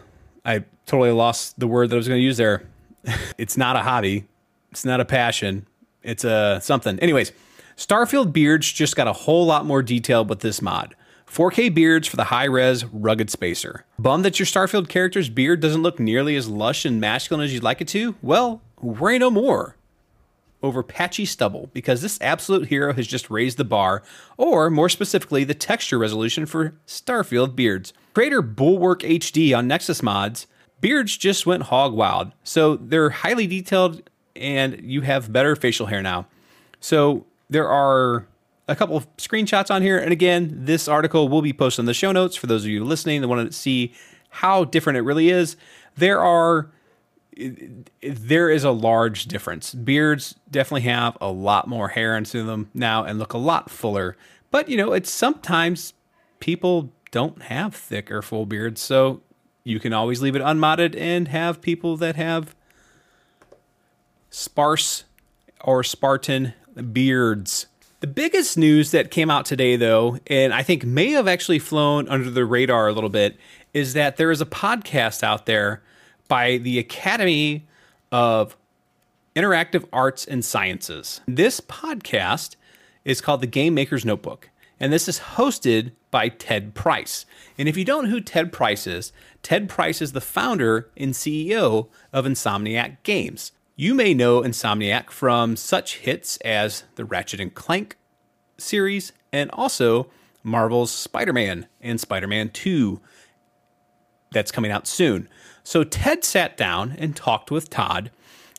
I 0.44 0.66
totally 0.86 1.12
lost 1.12 1.60
the 1.60 1.68
word 1.68 1.90
that 1.90 1.96
I 1.96 1.98
was 1.98 2.08
going 2.08 2.20
to 2.20 2.24
use 2.24 2.38
there. 2.38 2.68
it's 3.38 3.58
not 3.58 3.76
a 3.76 3.80
hobby, 3.80 4.26
it's 4.72 4.86
not 4.86 5.00
a 5.00 5.06
passion, 5.06 5.66
it's 6.04 6.24
a 6.24 6.60
something. 6.62 7.00
Anyways, 7.00 7.32
Starfield 7.78 8.34
beards 8.34 8.72
just 8.72 8.96
got 8.96 9.08
a 9.08 9.14
whole 9.14 9.46
lot 9.46 9.66
more 9.66 9.82
detailed 9.82 10.30
with 10.30 10.40
this 10.40 10.62
mod. 10.62 10.96
4K 11.28 11.74
beards 11.74 12.08
for 12.08 12.16
the 12.16 12.26
high 12.26 12.46
res, 12.46 12.86
rugged 12.86 13.30
spacer. 13.30 13.86
Bummed 13.98 14.24
that 14.24 14.40
your 14.40 14.46
Starfield 14.46 14.88
character's 14.88 15.30
beard 15.30 15.60
doesn't 15.60 15.82
look 15.82 16.00
nearly 16.00 16.36
as 16.36 16.48
lush 16.48 16.86
and 16.86 17.02
masculine 17.02 17.44
as 17.44 17.54
you'd 17.54 17.64
like 17.64 17.82
it 17.82 17.88
to? 17.90 18.16
Well, 18.22 18.62
worry 18.82 19.20
no 19.20 19.30
more 19.30 19.76
over 20.64 20.82
patchy 20.84 21.26
stubble 21.26 21.70
because 21.74 22.02
this 22.02 22.18
absolute 22.22 22.68
hero 22.68 22.94
has 22.94 23.08
just 23.08 23.30
raised 23.30 23.58
the 23.58 23.64
bar, 23.64 24.04
or 24.38 24.70
more 24.70 24.90
specifically, 24.90 25.44
the 25.44 25.54
texture 25.54 25.98
resolution 25.98 26.46
for 26.46 26.76
Starfield 26.88 27.56
beards. 27.56 27.94
Creator 28.14 28.42
Bulwark 28.42 29.02
HD 29.02 29.56
on 29.56 29.68
Nexus 29.68 30.02
Mods, 30.02 30.48
beards 30.82 31.18
just 31.18 31.46
went 31.46 31.64
hog 31.64 31.94
wild. 31.94 32.32
So 32.44 32.78
they're 32.78 33.10
highly 33.12 33.48
detailed 33.48 34.10
and 34.36 34.82
you 34.84 35.02
have 35.02 35.32
better 35.32 35.56
facial 35.56 35.86
hair 35.86 36.02
now. 36.02 36.28
So 36.80 37.26
there 37.50 37.68
are 37.68 38.28
a 38.68 38.76
couple 38.76 38.98
of 38.98 39.08
screenshots 39.18 39.74
on 39.74 39.82
here. 39.82 39.98
And 39.98 40.12
again, 40.12 40.66
this 40.66 40.88
article 40.88 41.30
will 41.30 41.42
be 41.42 41.54
posted 41.54 41.84
in 41.84 41.86
the 41.86 41.94
show 41.94 42.12
notes 42.12 42.36
for 42.36 42.48
those 42.48 42.64
of 42.64 42.70
you 42.70 42.84
listening 42.84 43.22
that 43.22 43.28
want 43.28 43.50
to 43.50 43.56
see 43.56 43.94
how 44.30 44.66
different 44.66 44.98
it 44.98 45.02
really 45.02 45.30
is. 45.30 45.56
There 45.96 46.20
are 46.20 46.70
there 48.02 48.50
is 48.50 48.64
a 48.64 48.72
large 48.72 49.26
difference. 49.26 49.74
Beards 49.74 50.36
definitely 50.50 50.90
have 50.90 51.18
a 51.20 51.30
lot 51.32 51.68
more 51.68 51.90
hair 51.90 52.16
into 52.16 52.44
them 52.44 52.70
now 52.74 53.04
and 53.04 53.20
look 53.20 53.34
a 53.34 53.38
lot 53.38 53.70
fuller. 53.70 54.16
But 54.52 54.70
you 54.70 54.78
know, 54.78 54.94
it's 54.94 55.12
sometimes 55.12 55.94
people 56.40 56.92
don't 57.12 57.44
have 57.44 57.76
thick 57.76 58.12
or 58.12 58.22
full 58.22 58.46
beards, 58.46 58.82
so 58.82 59.22
you 59.64 59.80
can 59.80 59.94
always 59.94 60.22
leave 60.22 60.36
it 60.36 60.42
unmodded 60.42 60.96
and 60.96 61.28
have 61.28 61.62
people 61.62 61.98
that 61.98 62.16
have 62.16 62.56
sparse 64.30 65.06
or 65.62 65.84
Spartan 65.84 66.54
beards. 66.94 67.68
The 68.02 68.08
biggest 68.08 68.58
news 68.58 68.92
that 68.92 69.10
came 69.10 69.32
out 69.32 69.46
today, 69.46 69.76
though, 69.76 70.20
and 70.28 70.54
I 70.54 70.62
think 70.62 70.84
may 70.84 71.12
have 71.12 71.28
actually 71.28 71.60
flown 71.60 72.08
under 72.08 72.30
the 72.30 72.46
radar 72.46 72.88
a 72.88 72.94
little 72.94 73.10
bit, 73.10 73.38
is 73.74 73.94
that 73.94 74.18
there 74.18 74.30
is 74.30 74.42
a 74.42 74.46
podcast 74.46 75.24
out 75.24 75.46
there 75.46 75.82
by 76.28 76.58
the 76.58 76.80
Academy 76.80 77.68
of 78.12 78.58
Interactive 79.36 79.88
Arts 79.92 80.26
and 80.26 80.44
Sciences. 80.44 81.22
This 81.28 81.60
podcast 81.60 82.56
is 83.04 83.22
called 83.22 83.42
The 83.42 83.48
Game 83.48 83.74
Maker's 83.74 84.06
Notebook, 84.06 84.50
and 84.80 84.92
this 84.92 85.08
is 85.08 85.20
hosted 85.20 85.92
by 86.12 86.30
Ted 86.30 86.74
Price. 86.74 87.26
And 87.58 87.68
if 87.68 87.78
you 87.78 87.86
don't 87.86 88.06
know 88.06 88.10
who 88.12 88.22
Ted 88.22 88.52
Price 88.52 88.88
is, 88.88 89.12
Ted 89.44 89.68
Price 89.70 90.02
is 90.02 90.14
the 90.14 90.22
founder 90.22 90.90
and 90.96 91.14
CEO 91.14 91.90
of 92.14 92.26
Insomniac 92.26 92.98
Games. 93.04 93.52
You 93.76 93.94
may 93.94 94.14
know 94.14 94.42
Insomniac 94.42 95.10
from 95.10 95.56
such 95.58 95.98
hits 95.98 96.38
as 96.38 96.86
the 96.96 97.06
Ratchet 97.06 97.42
and 97.42 97.54
Clank 97.54 97.98
series 98.58 99.12
and 99.34 99.52
also 99.52 100.10
Marvel's 100.44 100.92
Spider 100.92 101.34
Man 101.34 101.68
and 101.82 102.00
Spider 102.00 102.28
Man 102.28 102.50
2 102.50 103.02
that's 104.32 104.52
coming 104.52 104.72
out 104.72 104.88
soon. 104.88 105.28
So 105.66 105.84
Ted 105.84 106.24
sat 106.24 106.56
down 106.56 106.96
and 107.00 107.16
talked 107.16 107.50
with 107.50 107.72
Todd, 107.72 108.12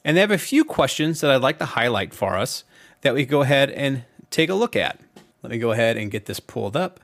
and 0.05 0.17
they 0.17 0.21
have 0.21 0.33
a 0.33 0.39
few 0.39 0.65
questions 0.65 1.21
that 1.21 1.31
I'd 1.31 1.41
like 1.41 1.59
to 1.61 1.65
highlight 1.65 2.13
for 2.13 2.37
us 2.37 2.65
that 3.03 3.15
we 3.15 3.25
go 3.25 3.43
ahead 3.43 3.71
and 3.71 4.03
take 4.31 4.51
a 4.51 4.55
look 4.55 4.75
at. 4.75 4.99
Let 5.41 5.53
me 5.53 5.59
go 5.59 5.71
ahead 5.71 5.97
and 5.97 6.11
get 6.11 6.27
this 6.27 6.41
pulled 6.41 6.77
up. 6.77 6.99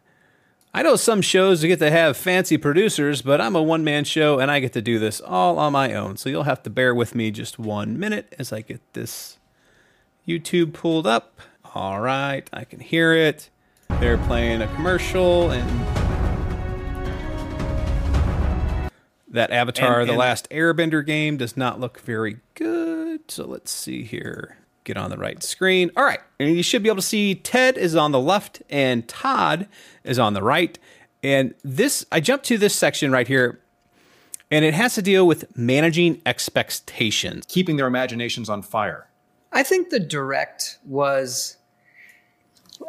I 0.75 0.83
know 0.83 0.97
some 0.97 1.23
shows 1.23 1.63
get 1.63 1.79
to 1.79 1.91
have 1.91 2.17
fancy 2.17 2.59
producers, 2.59 3.23
but 3.23 3.41
I'm 3.41 3.55
a 3.55 3.63
one 3.63 3.85
man 3.85 4.03
show 4.03 4.41
and 4.41 4.51
I 4.51 4.59
get 4.59 4.73
to 4.73 4.83
do 4.83 4.99
this 4.99 5.21
all 5.21 5.59
on 5.59 5.73
my 5.73 5.95
own. 5.95 6.17
So 6.17 6.29
you'll 6.29 6.43
have 6.45 6.65
to 6.65 6.71
bear 6.71 6.95
with 6.95 7.15
me 7.15 7.31
just 7.31 7.61
one 7.61 7.97
minute 7.97 8.35
as 8.41 8.53
I 8.53 8.63
get 8.63 8.81
this 8.95 9.39
YouTube 10.27 10.73
pulled 10.73 11.07
up. 11.07 11.39
All 11.77 12.01
right, 12.01 12.49
I 12.53 12.65
can 12.65 12.81
hear 12.81 13.13
it. 13.13 13.51
They're 14.01 14.19
playing 14.19 14.63
a 14.63 14.75
commercial 14.75 15.53
and 15.53 15.92
that 19.33 19.51
Avatar 19.51 20.01
and, 20.01 20.03
and, 20.03 20.11
The 20.11 20.17
Last 20.17 20.49
Airbender 20.51 21.05
game 21.05 21.37
does 21.37 21.57
not 21.57 21.81
look 21.81 22.01
very 22.01 22.39
good. 22.55 23.31
So 23.31 23.47
let's 23.47 23.71
see 23.71 24.05
here. 24.05 24.59
Get 24.85 24.97
on 24.97 25.11
the 25.11 25.17
right 25.17 25.43
screen. 25.43 25.91
All 25.97 26.05
right. 26.05 26.21
And 26.39 26.55
you 26.57 26.63
should 26.63 26.83
be 26.83 26.89
able 26.89 26.97
to 26.97 27.03
see 27.03 27.35
Ted 27.35 27.79
is 27.79 27.97
on 27.97 28.13
the 28.13 28.21
left 28.21 28.63
and 28.69 29.09
Todd 29.09 29.69
is 30.05 30.19
on 30.19 30.35
the 30.35 30.43
right. 30.43 30.79
And 31.23 31.55
this, 31.63 32.05
I 32.11 32.21
jumped 32.21 32.47
to 32.47 32.59
this 32.59 32.75
section 32.75 33.13
right 33.13 33.29
here, 33.29 33.61
and 34.51 34.65
it 34.65 34.75
has 34.75 34.97
to 34.97 35.03
deal 35.03 35.25
with 35.27 35.57
managing 35.57 36.21
expectations, 36.27 37.45
keeping 37.47 37.77
their 37.77 37.87
imaginations 37.87 38.49
on 38.49 38.63
fire. 38.63 39.07
I 39.53 39.63
think 39.63 39.91
the 39.91 40.01
direct 40.01 40.79
was, 40.85 41.59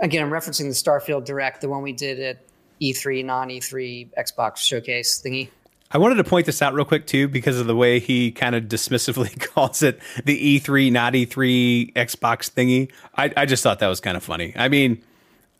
again, 0.01 0.23
I'm 0.23 0.31
referencing 0.31 0.63
the 0.63 0.69
Starfield 0.69 1.25
direct, 1.25 1.61
the 1.61 1.69
one 1.69 1.83
we 1.83 1.93
did 1.93 2.19
at 2.19 2.39
E3, 2.81 3.23
non 3.23 3.49
E3 3.49 4.09
Xbox 4.17 4.57
showcase 4.57 5.21
thingy. 5.23 5.49
I 5.93 5.99
wanted 5.99 6.15
to 6.15 6.23
point 6.23 6.47
this 6.47 6.61
out 6.61 6.73
real 6.73 6.85
quick 6.85 7.05
too, 7.05 7.27
because 7.27 7.59
of 7.59 7.67
the 7.67 7.75
way 7.75 7.99
he 7.99 8.31
kind 8.31 8.55
of 8.55 8.63
dismissively 8.63 9.39
calls 9.53 9.83
it 9.83 9.99
the 10.25 10.59
E3, 10.59 10.91
not 10.91 11.13
E3 11.13 11.93
Xbox 11.93 12.51
thingy. 12.51 12.91
I, 13.15 13.31
I 13.37 13.45
just 13.45 13.61
thought 13.61 13.79
that 13.79 13.87
was 13.87 13.99
kind 13.99 14.17
of 14.17 14.23
funny. 14.23 14.53
I 14.55 14.69
mean, 14.69 15.03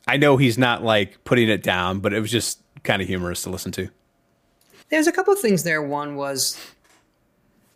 I 0.08 0.18
know 0.18 0.38
he's 0.38 0.58
not 0.58 0.84
like 0.84 1.24
putting 1.24 1.50
it 1.50 1.62
down, 1.62 2.00
but 2.00 2.14
it 2.14 2.20
was 2.20 2.32
just 2.32 2.60
kind 2.84 3.02
of 3.02 3.08
humorous 3.08 3.44
to 3.44 3.52
listen 3.52 3.72
to. 3.74 3.90
There's 4.90 5.08
a 5.08 5.12
couple 5.12 5.34
of 5.34 5.40
things 5.40 5.64
there. 5.64 5.82
One 5.82 6.16
was 6.16 6.60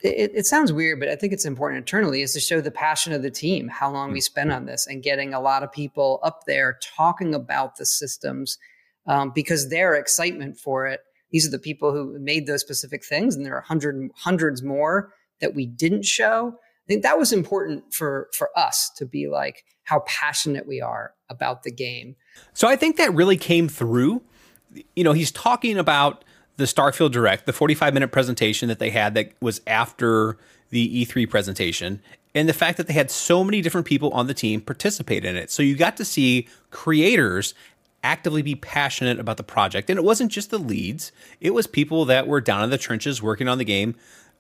it, 0.01 0.31
it, 0.35 0.45
sounds 0.45 0.71
weird, 0.71 0.99
but 0.99 1.09
I 1.09 1.15
think 1.15 1.33
it's 1.33 1.45
important 1.45 1.79
internally 1.79 2.21
is 2.21 2.33
to 2.33 2.39
show 2.39 2.61
the 2.61 2.71
passion 2.71 3.13
of 3.13 3.23
the 3.23 3.31
team, 3.31 3.67
how 3.67 3.91
long 3.91 4.11
we 4.11 4.21
spent 4.21 4.51
on 4.51 4.65
this, 4.65 4.85
and 4.85 5.01
getting 5.01 5.33
a 5.33 5.39
lot 5.39 5.63
of 5.63 5.71
people 5.71 6.19
up 6.23 6.45
there 6.45 6.77
talking 6.81 7.33
about 7.33 7.77
the 7.77 7.85
systems 7.85 8.57
um, 9.07 9.31
because 9.33 9.69
their 9.69 9.95
excitement 9.95 10.59
for 10.59 10.87
it. 10.87 11.01
These 11.31 11.47
are 11.47 11.51
the 11.51 11.59
people 11.59 11.91
who 11.91 12.17
made 12.19 12.47
those 12.47 12.61
specific 12.61 13.03
things, 13.03 13.35
and 13.35 13.45
there 13.45 13.55
are 13.55 13.61
hundred 13.61 14.09
hundreds 14.15 14.63
more 14.63 15.13
that 15.41 15.53
we 15.53 15.65
didn't 15.65 16.05
show. 16.05 16.55
I 16.57 16.87
think 16.87 17.03
that 17.03 17.17
was 17.17 17.33
important 17.33 17.93
for 17.93 18.29
for 18.33 18.49
us 18.55 18.89
to 18.97 19.05
be 19.05 19.27
like 19.27 19.63
how 19.83 20.01
passionate 20.05 20.67
we 20.67 20.81
are 20.81 21.13
about 21.29 21.63
the 21.63 21.71
game. 21.71 22.15
So 22.53 22.67
I 22.67 22.75
think 22.75 22.97
that 22.97 23.13
really 23.13 23.37
came 23.37 23.67
through. 23.67 24.21
You 24.95 25.03
know, 25.03 25.13
he's 25.13 25.31
talking 25.31 25.77
about 25.77 26.23
the 26.57 26.65
Starfield 26.65 27.11
Direct, 27.11 27.45
the 27.45 27.53
45 27.53 27.93
minute 27.93 28.11
presentation 28.11 28.67
that 28.67 28.79
they 28.79 28.89
had 28.89 29.13
that 29.15 29.31
was 29.41 29.61
after 29.67 30.37
the 30.69 31.05
E3 31.05 31.29
presentation, 31.29 32.01
and 32.35 32.49
the 32.49 32.53
fact 32.53 32.77
that 32.77 32.87
they 32.87 32.93
had 32.93 33.09
so 33.09 33.43
many 33.43 33.61
different 33.61 33.87
people 33.87 34.11
on 34.11 34.27
the 34.27 34.33
team 34.33 34.59
participate 34.59 35.23
in 35.23 35.35
it. 35.35 35.49
So 35.51 35.63
you 35.63 35.75
got 35.75 35.97
to 35.97 36.05
see 36.05 36.47
creators 36.71 37.53
actively 38.07 38.41
be 38.41 38.55
passionate 38.55 39.19
about 39.19 39.35
the 39.35 39.43
project. 39.43 39.89
And 39.89 39.99
it 39.99 40.03
wasn't 40.03 40.31
just 40.31 40.49
the 40.49 40.57
leads, 40.57 41.11
it 41.41 41.53
was 41.53 41.67
people 41.67 42.05
that 42.05 42.25
were 42.25 42.39
down 42.39 42.63
in 42.63 42.69
the 42.69 42.77
trenches 42.77 43.21
working 43.21 43.49
on 43.49 43.57
the 43.57 43.65
game 43.65 43.95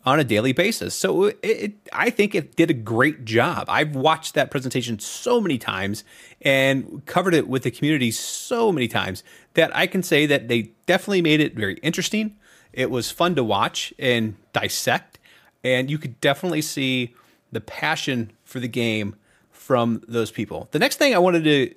on 0.05 0.21
a 0.21 0.23
daily 0.23 0.53
basis. 0.53 0.95
So 0.95 1.25
it, 1.25 1.39
it, 1.43 1.73
I 1.91 2.09
think 2.09 2.33
it 2.33 2.55
did 2.55 2.71
a 2.71 2.73
great 2.73 3.25
job. 3.25 3.65
I've 3.67 3.93
watched 3.93 4.35
that 4.35 4.49
presentation 4.49 4.99
so 4.99 5.41
many 5.41 5.57
times 5.57 6.05
and 6.41 7.05
covered 7.05 7.33
it 7.33 7.49
with 7.49 7.63
the 7.63 7.71
community 7.71 8.09
so 8.11 8.71
many 8.71 8.87
times 8.87 9.21
that 9.55 9.75
I 9.75 9.85
can 9.85 10.01
say 10.01 10.25
that 10.27 10.47
they 10.47 10.71
definitely 10.85 11.21
made 11.21 11.41
it 11.41 11.55
very 11.55 11.75
interesting. 11.79 12.37
It 12.71 12.89
was 12.89 13.11
fun 13.11 13.35
to 13.35 13.43
watch 13.43 13.93
and 13.99 14.37
dissect, 14.53 15.19
and 15.61 15.91
you 15.91 15.97
could 15.97 16.21
definitely 16.21 16.61
see 16.61 17.13
the 17.51 17.59
passion 17.59 18.31
for 18.45 18.61
the 18.61 18.69
game 18.69 19.15
from 19.51 20.01
those 20.07 20.31
people. 20.31 20.69
The 20.71 20.79
next 20.79 20.97
thing 20.97 21.13
I 21.13 21.19
wanted 21.19 21.43
to 21.43 21.75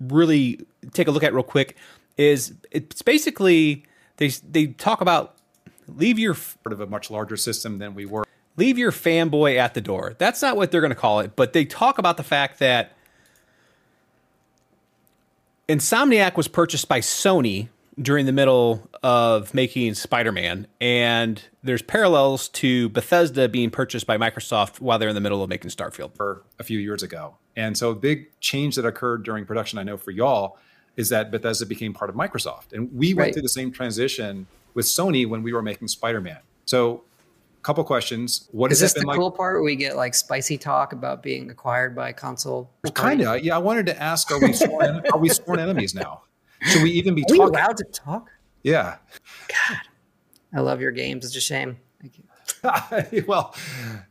really 0.00 0.60
take 0.92 1.08
a 1.08 1.10
look 1.10 1.22
at 1.22 1.34
real 1.34 1.42
quick 1.42 1.76
is 2.16 2.54
it's 2.70 3.02
basically 3.02 3.84
they 4.16 4.28
they 4.28 4.66
talk 4.66 5.00
about 5.00 5.36
leave 5.86 6.18
your 6.18 6.34
part 6.34 6.72
of 6.72 6.80
a 6.80 6.86
much 6.86 7.10
larger 7.10 7.36
system 7.36 7.78
than 7.78 7.94
we 7.94 8.06
were. 8.06 8.24
Leave 8.56 8.76
your 8.76 8.90
fanboy 8.90 9.56
at 9.56 9.74
the 9.74 9.80
door. 9.80 10.16
That's 10.18 10.42
not 10.42 10.56
what 10.56 10.72
they're 10.72 10.80
going 10.80 10.90
to 10.90 10.96
call 10.96 11.20
it, 11.20 11.36
but 11.36 11.52
they 11.52 11.64
talk 11.64 11.98
about 11.98 12.16
the 12.16 12.24
fact 12.24 12.58
that 12.58 12.96
Insomniac 15.68 16.36
was 16.36 16.48
purchased 16.48 16.88
by 16.88 17.00
Sony 17.00 17.68
during 18.00 18.26
the 18.26 18.32
middle 18.32 18.88
of 19.02 19.52
making 19.54 19.94
Spider-Man, 19.94 20.66
and 20.80 21.42
there's 21.62 21.82
parallels 21.82 22.48
to 22.48 22.88
Bethesda 22.90 23.48
being 23.48 23.70
purchased 23.70 24.06
by 24.06 24.16
Microsoft 24.16 24.80
while 24.80 24.98
they're 24.98 25.08
in 25.08 25.14
the 25.14 25.20
middle 25.20 25.42
of 25.42 25.48
making 25.48 25.70
Starfield. 25.70 26.14
For 26.14 26.42
a 26.58 26.64
few 26.64 26.78
years 26.78 27.02
ago, 27.02 27.36
and 27.56 27.76
so 27.76 27.90
a 27.90 27.94
big 27.94 28.28
change 28.40 28.76
that 28.76 28.86
occurred 28.86 29.24
during 29.24 29.44
production, 29.44 29.78
I 29.78 29.82
know 29.82 29.96
for 29.96 30.10
y'all, 30.10 30.58
is 30.96 31.08
that 31.08 31.30
Bethesda 31.30 31.66
became 31.66 31.92
part 31.92 32.10
of 32.10 32.16
Microsoft, 32.16 32.72
and 32.72 32.92
we 32.94 33.14
went 33.14 33.32
through 33.32 33.42
the 33.42 33.48
same 33.48 33.72
transition 33.72 34.46
with 34.74 34.86
Sony 34.86 35.28
when 35.28 35.42
we 35.42 35.52
were 35.52 35.62
making 35.62 35.88
Spider 35.88 36.20
Man. 36.20 36.38
So, 36.66 37.02
a 37.58 37.62
couple 37.62 37.82
questions. 37.82 38.48
What 38.52 38.70
is 38.70 38.78
this 38.78 38.92
the 38.92 39.04
like? 39.04 39.18
cool 39.18 39.32
part 39.32 39.56
where 39.56 39.62
we 39.62 39.74
get 39.74 39.96
like 39.96 40.14
spicy 40.14 40.56
talk 40.56 40.92
about 40.92 41.22
being 41.22 41.50
acquired 41.50 41.96
by 41.96 42.12
console? 42.12 42.70
Well, 42.84 42.92
kind 42.92 43.20
of. 43.22 43.42
Yeah, 43.42 43.56
I 43.56 43.58
wanted 43.58 43.86
to 43.86 44.00
ask: 44.00 44.30
Are 44.30 44.38
we 44.38 44.52
sworn? 44.52 45.02
are 45.12 45.18
we 45.18 45.28
sworn 45.28 45.58
enemies 45.58 45.94
now? 45.94 46.22
Should 46.62 46.82
we 46.82 46.90
even 46.92 47.14
be 47.14 47.22
are 47.22 47.36
talking? 47.36 47.42
allowed 47.42 47.76
to 47.76 47.84
talk? 47.84 48.30
Yeah. 48.62 48.96
God, 49.48 49.78
I 50.54 50.60
love 50.60 50.80
your 50.80 50.90
games. 50.90 51.24
It's 51.24 51.36
a 51.36 51.40
shame. 51.40 51.78
Thank 52.00 52.18
you. 52.18 52.24
well, 53.26 53.54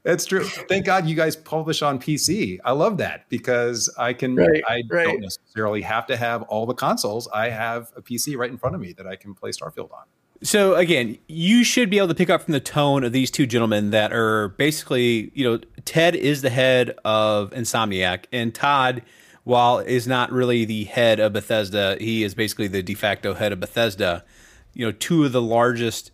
that's 0.04 0.26
true. 0.26 0.44
Thank 0.46 0.86
God 0.86 1.08
you 1.08 1.16
guys 1.16 1.36
publish 1.36 1.82
on 1.82 2.00
PC. 2.00 2.60
I 2.64 2.72
love 2.72 2.98
that 2.98 3.28
because 3.30 3.94
I 3.98 4.14
can. 4.14 4.36
Right, 4.36 4.64
I 4.68 4.84
right. 4.90 5.06
don't 5.06 5.22
necessarily 5.22 5.82
have 5.82 6.08
to 6.08 6.18
have 6.18 6.44
all 6.44 6.66
the 6.66 6.74
consoles. 6.74 7.28
I 7.34 7.50
have 7.50 7.92
a 7.96 8.02
PC 8.02 8.38
right 8.38 8.50
in 8.50 8.58
front 8.58 8.76
of 8.76 8.82
me 8.82 8.94
that 8.94 9.08
I 9.08 9.16
can 9.16 9.34
play 9.34 9.52
Starfield 9.52 9.92
on. 9.92 10.06
So 10.44 10.76
again, 10.76 11.18
you 11.28 11.64
should 11.64 11.90
be 11.90 11.98
able 11.98 12.10
to 12.10 12.16
pick 12.16 12.30
up 12.30 12.44
from 12.44 12.52
the 12.52 12.60
tone 12.60 13.04
of 13.04 13.12
these 13.12 13.32
two 13.32 13.48
gentlemen 13.48 13.90
that 13.90 14.14
are 14.14 14.50
basically, 14.50 15.32
you 15.34 15.44
know, 15.44 15.60
Ted 15.84 16.16
is 16.16 16.44
the 16.44 16.52
head 16.52 16.96
of 17.04 17.50
Insomniac, 17.52 18.26
and 18.32 18.54
Todd, 18.54 19.02
while 19.48 19.80
is 19.80 20.06
not 20.06 20.30
really 20.30 20.66
the 20.66 20.84
head 20.84 21.22
of 21.22 21.32
Bethesda, 21.32 21.96
he 22.02 22.22
is 22.22 22.36
basically 22.36 22.68
the 22.68 22.84
de 22.84 22.94
facto 22.94 23.34
head 23.34 23.54
of 23.54 23.62
Bethesda. 23.62 24.26
You 24.74 24.86
know, 24.86 24.92
two 24.92 25.24
of 25.24 25.32
the 25.32 25.42
largest 25.42 26.12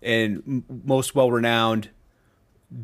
and 0.00 0.62
most 0.84 1.12
well-renowned 1.12 1.88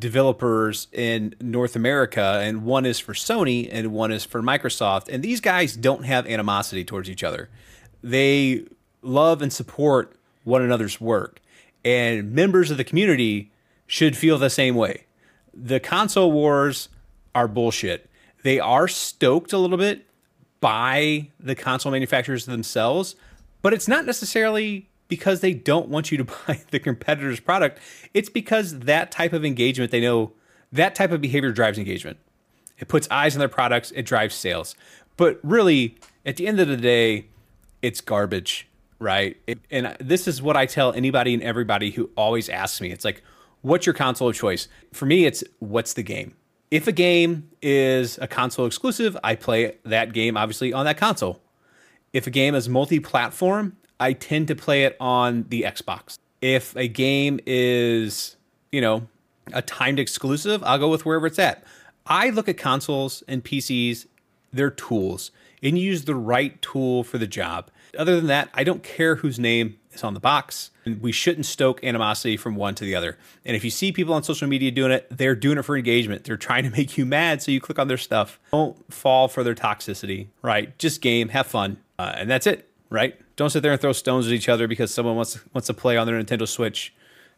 developers 0.00 0.88
in 0.90 1.36
North 1.40 1.76
America, 1.76 2.40
and 2.42 2.64
one 2.64 2.84
is 2.84 2.98
for 2.98 3.12
Sony 3.12 3.68
and 3.70 3.92
one 3.92 4.10
is 4.10 4.24
for 4.24 4.42
Microsoft. 4.42 5.08
And 5.08 5.22
these 5.22 5.40
guys 5.40 5.76
don't 5.76 6.04
have 6.04 6.26
animosity 6.26 6.84
towards 6.84 7.08
each 7.08 7.22
other. 7.22 7.48
They 8.02 8.64
love 9.02 9.40
and 9.40 9.52
support 9.52 10.16
one 10.42 10.62
another's 10.62 11.00
work. 11.00 11.40
And 11.84 12.32
members 12.32 12.72
of 12.72 12.76
the 12.76 12.82
community 12.82 13.52
should 13.86 14.16
feel 14.16 14.36
the 14.36 14.50
same 14.50 14.74
way. 14.74 15.04
The 15.54 15.78
console 15.78 16.32
wars 16.32 16.88
are 17.36 17.46
bullshit. 17.46 18.08
They 18.42 18.58
are 18.60 18.88
stoked 18.88 19.52
a 19.52 19.58
little 19.58 19.78
bit 19.78 20.06
by 20.60 21.30
the 21.40 21.54
console 21.54 21.92
manufacturers 21.92 22.46
themselves, 22.46 23.16
but 23.62 23.72
it's 23.72 23.88
not 23.88 24.04
necessarily 24.04 24.88
because 25.08 25.40
they 25.40 25.52
don't 25.52 25.88
want 25.88 26.10
you 26.10 26.18
to 26.18 26.24
buy 26.46 26.60
the 26.70 26.78
competitor's 26.78 27.40
product. 27.40 27.78
It's 28.14 28.28
because 28.28 28.80
that 28.80 29.10
type 29.10 29.32
of 29.32 29.44
engagement, 29.44 29.90
they 29.90 30.00
know 30.00 30.32
that 30.72 30.94
type 30.94 31.10
of 31.10 31.20
behavior 31.20 31.52
drives 31.52 31.78
engagement. 31.78 32.18
It 32.78 32.88
puts 32.88 33.06
eyes 33.10 33.34
on 33.34 33.38
their 33.38 33.48
products, 33.48 33.90
it 33.92 34.04
drives 34.04 34.34
sales. 34.34 34.74
But 35.16 35.38
really, 35.42 35.98
at 36.24 36.36
the 36.36 36.46
end 36.46 36.58
of 36.58 36.68
the 36.68 36.76
day, 36.76 37.26
it's 37.82 38.00
garbage 38.00 38.66
right? 39.02 39.36
It, 39.46 39.58
and 39.70 39.96
this 39.98 40.28
is 40.28 40.40
what 40.40 40.56
I 40.56 40.64
tell 40.64 40.92
anybody 40.92 41.34
and 41.34 41.42
everybody 41.42 41.90
who 41.90 42.08
always 42.16 42.48
asks 42.48 42.80
me. 42.80 42.92
It's 42.92 43.04
like, 43.04 43.22
what's 43.60 43.84
your 43.84 43.94
console 43.94 44.28
of 44.28 44.36
choice? 44.36 44.68
For 44.92 45.04
me, 45.06 45.26
it's 45.26 45.42
what's 45.58 45.92
the 45.94 46.02
game? 46.02 46.36
If 46.72 46.88
a 46.88 46.92
game 46.92 47.50
is 47.60 48.16
a 48.16 48.26
console 48.26 48.64
exclusive, 48.64 49.14
I 49.22 49.34
play 49.34 49.76
that 49.84 50.14
game 50.14 50.38
obviously 50.38 50.72
on 50.72 50.86
that 50.86 50.96
console. 50.96 51.38
If 52.14 52.26
a 52.26 52.30
game 52.30 52.54
is 52.54 52.66
multi 52.66 52.98
platform, 52.98 53.76
I 54.00 54.14
tend 54.14 54.48
to 54.48 54.54
play 54.56 54.84
it 54.84 54.96
on 54.98 55.44
the 55.50 55.64
Xbox. 55.64 56.16
If 56.40 56.74
a 56.74 56.88
game 56.88 57.40
is, 57.44 58.36
you 58.72 58.80
know, 58.80 59.06
a 59.52 59.60
timed 59.60 59.98
exclusive, 59.98 60.64
I'll 60.64 60.78
go 60.78 60.88
with 60.88 61.04
wherever 61.04 61.26
it's 61.26 61.38
at. 61.38 61.62
I 62.06 62.30
look 62.30 62.48
at 62.48 62.56
consoles 62.56 63.22
and 63.28 63.44
PCs, 63.44 64.06
they're 64.50 64.70
tools, 64.70 65.30
and 65.62 65.76
you 65.76 65.84
use 65.84 66.06
the 66.06 66.14
right 66.14 66.60
tool 66.62 67.04
for 67.04 67.18
the 67.18 67.26
job. 67.26 67.70
Other 67.98 68.16
than 68.16 68.28
that, 68.28 68.48
I 68.54 68.64
don't 68.64 68.82
care 68.82 69.16
whose 69.16 69.38
name 69.38 69.78
is 69.92 70.04
on 70.04 70.14
the 70.14 70.20
box. 70.20 70.70
We 71.00 71.12
shouldn't 71.12 71.46
stoke 71.46 71.82
animosity 71.84 72.36
from 72.36 72.56
one 72.56 72.74
to 72.74 72.84
the 72.84 72.94
other. 72.94 73.16
And 73.44 73.56
if 73.56 73.64
you 73.64 73.70
see 73.70 73.92
people 73.92 74.14
on 74.14 74.22
social 74.22 74.48
media 74.48 74.70
doing 74.70 74.90
it, 74.90 75.06
they're 75.10 75.34
doing 75.34 75.58
it 75.58 75.62
for 75.62 75.76
engagement. 75.76 76.24
They're 76.24 76.36
trying 76.36 76.64
to 76.64 76.70
make 76.70 76.98
you 76.98 77.06
mad, 77.06 77.42
so 77.42 77.52
you 77.52 77.60
click 77.60 77.78
on 77.78 77.88
their 77.88 77.96
stuff. 77.96 78.40
Don't 78.50 78.92
fall 78.92 79.28
for 79.28 79.44
their 79.44 79.54
toxicity, 79.54 80.28
right? 80.42 80.76
Just 80.78 81.00
game, 81.00 81.28
have 81.28 81.46
fun, 81.46 81.78
uh, 81.98 82.14
and 82.16 82.30
that's 82.30 82.46
it, 82.46 82.68
right? 82.90 83.18
Don't 83.36 83.50
sit 83.50 83.62
there 83.62 83.72
and 83.72 83.80
throw 83.80 83.92
stones 83.92 84.26
at 84.26 84.32
each 84.32 84.48
other 84.48 84.66
because 84.66 84.92
someone 84.92 85.16
wants 85.16 85.38
wants 85.54 85.66
to 85.68 85.74
play 85.74 85.96
on 85.96 86.06
their 86.06 86.20
Nintendo 86.22 86.48
Switch, 86.48 86.94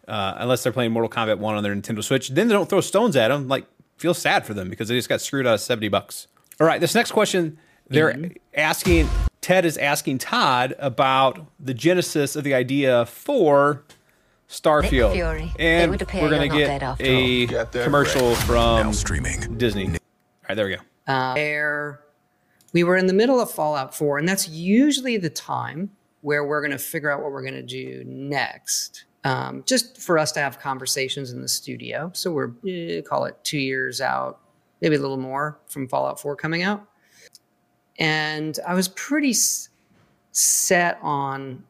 uh, 0.09 0.35
unless 0.38 0.62
they're 0.62 0.73
playing 0.73 0.93
Mortal 0.93 1.11
Kombat 1.11 1.38
One 1.38 1.55
on 1.55 1.62
their 1.62 1.75
Nintendo 1.75 2.03
Switch. 2.03 2.31
Then 2.31 2.49
they 2.49 2.55
don't 2.55 2.69
throw 2.69 2.81
stones 2.81 3.17
at 3.17 3.29
them. 3.29 3.49
Like, 3.49 3.67
feel 3.99 4.14
sad 4.14 4.47
for 4.47 4.55
them 4.55 4.71
because 4.71 4.88
they 4.88 4.97
just 4.97 5.09
got 5.09 5.21
screwed 5.21 5.47
out 5.47 5.55
of 5.55 5.61
seventy 5.61 5.88
bucks. 5.88 6.29
All 6.61 6.67
right, 6.67 6.81
this 6.81 6.95
next 6.95 7.12
question 7.12 7.59
they're 7.88 8.12
mm-hmm. 8.12 8.33
asking 8.55 9.09
Ted 9.44 9.66
is 9.66 9.76
asking 9.76 10.16
Todd 10.16 10.74
about 10.78 11.46
the 11.61 11.74
genesis 11.74 12.35
of 12.35 12.44
the 12.44 12.54
idea 12.54 13.04
for 13.04 13.85
Starfield. 14.48 15.12
Fury. 15.12 15.52
And 15.59 15.90
we're 15.90 15.98
going 16.30 16.50
to 16.50 16.57
get 16.57 16.83
a 16.98 17.44
get 17.44 17.72
commercial 17.72 18.30
right. 18.30 18.38
from 18.38 18.94
streaming. 18.94 19.59
Disney. 19.59 19.88
All 19.88 19.98
right, 20.48 20.54
there 20.54 20.64
we 20.64 20.76
go. 20.76 21.12
Uh, 21.12 21.35
where 21.35 22.00
we 22.72 22.85
were 22.85 22.96
in 22.96 23.07
the 23.07 23.12
middle 23.12 23.38
of 23.38 23.50
Fallout 23.50 23.94
4, 23.94 24.16
and 24.16 24.26
that's 24.26 24.48
usually 24.48 25.18
the 25.18 25.28
time 25.28 25.90
where 26.22 26.46
we're 26.46 26.62
going 26.62 26.70
to 26.70 26.78
figure 26.78 27.11
out 27.11 27.22
what 27.22 27.30
we're 27.30 27.42
going 27.42 27.52
to 27.52 27.62
do 27.62 28.02
next. 28.07 29.04
Um, 29.24 29.62
just 29.66 30.00
for 30.00 30.18
us 30.18 30.33
to 30.33 30.40
have 30.40 30.59
conversations 30.59 31.33
in 31.33 31.42
the 31.42 31.48
studio. 31.48 32.11
So 32.14 32.33
we're, 32.33 32.52
eh, 32.66 33.02
call 33.02 33.26
it 33.26 33.37
two 33.44 33.59
years 33.59 34.00
out, 34.00 34.40
maybe 34.80 34.96
a 34.96 35.00
little 35.00 35.18
more 35.18 35.59
from 35.66 35.87
Fallout 35.87 36.18
4 36.18 36.35
coming 36.35 36.62
out 36.62 36.88
and 37.98 38.59
I 38.66 38.74
was 38.74 38.88
pretty 38.88 39.30
s- 39.30 39.68
set 40.33 40.98
on 41.02 41.64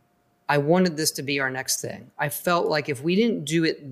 I 0.48 0.58
wanted 0.58 0.96
this 0.96 1.10
to 1.12 1.22
be 1.22 1.40
our 1.40 1.50
next 1.50 1.80
thing. 1.80 2.10
I 2.18 2.28
felt 2.28 2.66
like 2.68 2.88
if 2.88 3.02
we 3.02 3.16
didn't 3.16 3.44
do 3.44 3.64
it, 3.64 3.82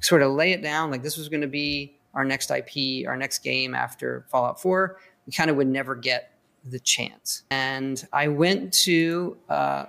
sort 0.00 0.22
of 0.22 0.32
lay 0.32 0.52
it 0.52 0.62
down, 0.62 0.90
like 0.90 1.02
this 1.02 1.16
was 1.16 1.28
going 1.28 1.40
to 1.40 1.46
be 1.46 1.96
our 2.12 2.24
next 2.24 2.50
IP, 2.50 3.08
our 3.08 3.16
next 3.16 3.38
game 3.38 3.74
after 3.74 4.26
Fallout 4.30 4.60
4, 4.60 4.98
we 5.26 5.32
kind 5.32 5.50
of 5.50 5.56
would 5.56 5.66
never 5.66 5.94
get 5.94 6.32
the 6.66 6.78
chance. 6.78 7.44
And 7.50 8.06
I 8.12 8.28
went 8.28 8.72
to 8.84 9.36
uh, 9.48 9.86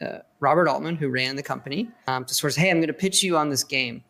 uh, 0.00 0.18
Robert 0.40 0.68
Altman, 0.68 0.96
who 0.96 1.08
ran 1.08 1.36
the 1.36 1.42
company, 1.42 1.88
um, 2.06 2.24
to 2.24 2.34
sort 2.34 2.50
of 2.50 2.54
say, 2.54 2.62
hey, 2.62 2.70
I'm 2.70 2.78
going 2.78 2.88
to 2.88 2.94
pitch 2.94 3.22
you 3.22 3.36
on 3.36 3.50
this 3.50 3.64
game. 3.64 4.02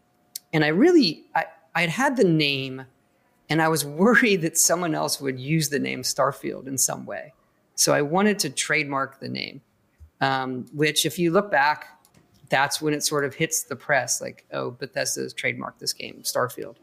And 0.52 0.64
I 0.64 0.68
really, 0.68 1.24
I, 1.34 1.46
I 1.74 1.80
had 1.82 1.90
had 1.90 2.16
the 2.16 2.24
name 2.24 2.86
and 3.48 3.60
I 3.62 3.68
was 3.68 3.84
worried 3.84 4.42
that 4.42 4.58
someone 4.58 4.94
else 4.94 5.20
would 5.20 5.38
use 5.38 5.68
the 5.68 5.78
name 5.78 6.02
Starfield 6.02 6.66
in 6.66 6.78
some 6.78 7.06
way. 7.06 7.32
So 7.74 7.92
I 7.92 8.02
wanted 8.02 8.38
to 8.40 8.50
trademark 8.50 9.20
the 9.20 9.28
name, 9.28 9.60
um, 10.20 10.66
which, 10.72 11.04
if 11.06 11.18
you 11.18 11.32
look 11.32 11.50
back, 11.50 11.88
that's 12.48 12.80
when 12.80 12.94
it 12.94 13.02
sort 13.02 13.24
of 13.24 13.34
hits 13.34 13.64
the 13.64 13.74
press 13.74 14.20
like, 14.20 14.44
oh, 14.52 14.70
Bethesda's 14.70 15.34
trademarked 15.34 15.78
this 15.78 15.92
game, 15.92 16.20
Starfield, 16.22 16.76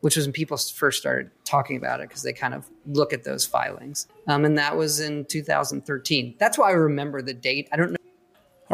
which 0.00 0.16
was 0.16 0.26
when 0.26 0.32
people 0.32 0.56
first 0.56 1.00
started 1.00 1.30
talking 1.44 1.76
about 1.76 2.00
it 2.00 2.08
because 2.08 2.22
they 2.22 2.32
kind 2.32 2.52
of 2.52 2.68
look 2.86 3.12
at 3.12 3.24
those 3.24 3.46
filings. 3.46 4.06
Um, 4.26 4.44
and 4.44 4.58
that 4.58 4.76
was 4.76 5.00
in 5.00 5.24
2013. 5.24 6.34
That's 6.38 6.58
why 6.58 6.68
I 6.68 6.72
remember 6.72 7.22
the 7.22 7.32
date. 7.32 7.68
I 7.72 7.76
don't 7.76 7.92
know 7.92 7.96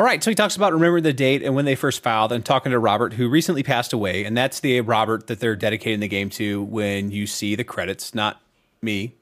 all 0.00 0.06
right, 0.06 0.24
so 0.24 0.30
he 0.30 0.34
talks 0.34 0.56
about 0.56 0.72
remembering 0.72 1.02
the 1.02 1.12
date 1.12 1.42
and 1.42 1.54
when 1.54 1.66
they 1.66 1.74
first 1.74 2.02
filed 2.02 2.32
and 2.32 2.42
talking 2.42 2.72
to 2.72 2.78
Robert, 2.78 3.12
who 3.12 3.28
recently 3.28 3.62
passed 3.62 3.92
away. 3.92 4.24
And 4.24 4.34
that's 4.34 4.60
the 4.60 4.80
Robert 4.80 5.26
that 5.26 5.40
they're 5.40 5.54
dedicating 5.54 6.00
the 6.00 6.08
game 6.08 6.30
to 6.30 6.62
when 6.62 7.10
you 7.10 7.26
see 7.26 7.54
the 7.54 7.64
credits, 7.64 8.14
not 8.14 8.40
me, 8.80 9.14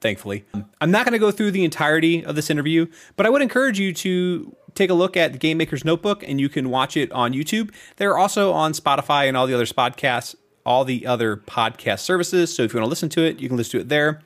thankfully. 0.00 0.44
I'm 0.80 0.92
not 0.92 1.06
going 1.06 1.14
to 1.14 1.18
go 1.18 1.32
through 1.32 1.50
the 1.50 1.64
entirety 1.64 2.24
of 2.24 2.36
this 2.36 2.50
interview, 2.50 2.86
but 3.16 3.26
I 3.26 3.30
would 3.30 3.42
encourage 3.42 3.80
you 3.80 3.92
to 3.94 4.54
take 4.76 4.90
a 4.90 4.94
look 4.94 5.16
at 5.16 5.32
the 5.32 5.38
Game 5.38 5.58
Maker's 5.58 5.84
Notebook 5.84 6.22
and 6.22 6.40
you 6.40 6.48
can 6.48 6.70
watch 6.70 6.96
it 6.96 7.10
on 7.10 7.32
YouTube. 7.32 7.74
They're 7.96 8.16
also 8.16 8.52
on 8.52 8.74
Spotify 8.74 9.26
and 9.26 9.36
all 9.36 9.48
the 9.48 9.54
other 9.54 9.66
podcasts, 9.66 10.36
all 10.64 10.84
the 10.84 11.04
other 11.04 11.36
podcast 11.36 11.98
services. 11.98 12.54
So 12.54 12.62
if 12.62 12.72
you 12.72 12.78
want 12.78 12.86
to 12.86 12.90
listen 12.90 13.08
to 13.08 13.24
it, 13.24 13.40
you 13.40 13.48
can 13.48 13.56
listen 13.56 13.80
to 13.80 13.80
it 13.80 13.88
there. 13.88 14.20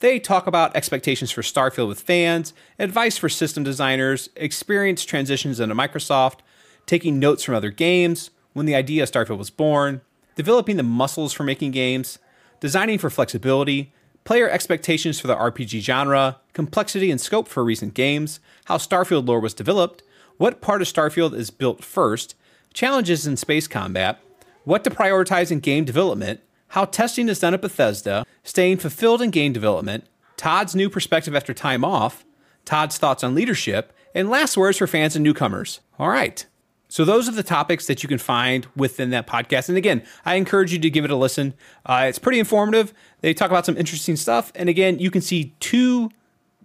They 0.00 0.18
talk 0.18 0.46
about 0.46 0.74
expectations 0.74 1.30
for 1.30 1.42
Starfield 1.42 1.88
with 1.88 2.00
fans, 2.00 2.54
advice 2.78 3.18
for 3.18 3.28
system 3.28 3.62
designers, 3.62 4.30
experience 4.34 5.04
transitions 5.04 5.60
into 5.60 5.74
Microsoft, 5.74 6.38
taking 6.86 7.18
notes 7.18 7.44
from 7.44 7.54
other 7.54 7.70
games, 7.70 8.30
when 8.54 8.64
the 8.64 8.74
idea 8.74 9.02
of 9.02 9.10
Starfield 9.10 9.36
was 9.36 9.50
born, 9.50 10.00
developing 10.36 10.78
the 10.78 10.82
muscles 10.82 11.34
for 11.34 11.42
making 11.44 11.72
games, 11.72 12.18
designing 12.60 12.98
for 12.98 13.10
flexibility, 13.10 13.92
player 14.24 14.48
expectations 14.48 15.20
for 15.20 15.26
the 15.26 15.36
RPG 15.36 15.80
genre, 15.80 16.38
complexity 16.54 17.10
and 17.10 17.20
scope 17.20 17.46
for 17.46 17.62
recent 17.62 17.92
games, 17.92 18.40
how 18.64 18.78
Starfield 18.78 19.28
lore 19.28 19.38
was 19.38 19.52
developed, 19.52 20.02
what 20.38 20.62
part 20.62 20.80
of 20.80 20.88
Starfield 20.88 21.34
is 21.34 21.50
built 21.50 21.84
first, 21.84 22.34
challenges 22.72 23.26
in 23.26 23.36
space 23.36 23.68
combat, 23.68 24.18
what 24.64 24.82
to 24.84 24.90
prioritize 24.90 25.52
in 25.52 25.60
game 25.60 25.84
development, 25.84 26.40
how 26.68 26.86
testing 26.86 27.28
is 27.28 27.40
done 27.40 27.52
at 27.52 27.60
Bethesda, 27.60 28.24
staying 28.42 28.78
fulfilled 28.78 29.22
in 29.22 29.30
game 29.30 29.52
development, 29.52 30.04
Todd's 30.36 30.74
new 30.74 30.88
perspective 30.88 31.34
after 31.36 31.52
time 31.52 31.84
off, 31.84 32.24
Todd's 32.64 32.98
thoughts 32.98 33.22
on 33.22 33.34
leadership, 33.34 33.92
and 34.14 34.30
last 34.30 34.56
words 34.56 34.78
for 34.78 34.86
fans 34.86 35.14
and 35.14 35.22
newcomers. 35.22 35.80
All 35.98 36.08
right. 36.08 36.44
So 36.88 37.04
those 37.04 37.28
are 37.28 37.32
the 37.32 37.44
topics 37.44 37.86
that 37.86 38.02
you 38.02 38.08
can 38.08 38.18
find 38.18 38.66
within 38.74 39.10
that 39.10 39.26
podcast. 39.26 39.68
And 39.68 39.78
again, 39.78 40.02
I 40.24 40.34
encourage 40.34 40.72
you 40.72 40.78
to 40.80 40.90
give 40.90 41.04
it 41.04 41.10
a 41.12 41.16
listen. 41.16 41.54
Uh, 41.86 42.06
it's 42.08 42.18
pretty 42.18 42.40
informative. 42.40 42.92
They 43.20 43.32
talk 43.32 43.50
about 43.50 43.64
some 43.64 43.76
interesting 43.76 44.16
stuff. 44.16 44.50
And 44.56 44.68
again, 44.68 44.98
you 44.98 45.10
can 45.10 45.20
see 45.20 45.54
two 45.60 46.10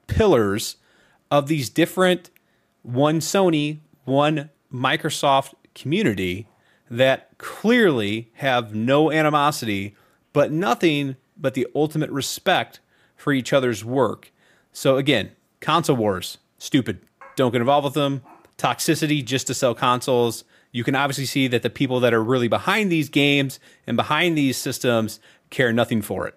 pillars 0.08 0.78
of 1.30 1.48
these 1.48 1.70
different 1.70 2.32
one 2.82 3.20
Sony, 3.20 3.80
one 4.06 4.50
Microsoft 4.74 5.54
community 5.76 6.48
that 6.90 7.38
clearly 7.38 8.32
have 8.36 8.74
no 8.74 9.12
animosity, 9.12 9.96
but 10.34 10.52
nothing 10.52 11.18
but 11.38 11.54
the 11.54 11.68
ultimate 11.76 12.10
respect 12.10 12.80
for 13.16 13.34
each 13.34 13.54
other's 13.54 13.84
work. 13.84 14.32
So 14.72 14.98
again, 14.98 15.32
console 15.62 15.96
wars, 15.96 16.38
stupid. 16.58 17.00
Don't 17.36 17.52
get 17.52 17.62
involved 17.62 17.86
with 17.86 17.94
them. 17.94 18.22
Toxicity 18.58 19.24
just 19.24 19.48
to 19.48 19.54
sell 19.54 19.76
consoles. 19.76 20.44
You 20.72 20.84
can 20.84 20.96
obviously 20.96 21.26
see 21.26 21.48
that 21.48 21.64
the 21.64 21.70
people 21.70 22.00
that 22.02 22.14
are 22.14 22.24
really 22.24 22.48
behind 22.48 22.92
these 22.92 23.10
games 23.10 23.60
and 23.88 23.98
behind 23.98 24.38
these 24.38 24.58
systems 24.58 25.20
care 25.50 25.72
nothing 25.72 26.02
for 26.02 26.28
it. 26.28 26.36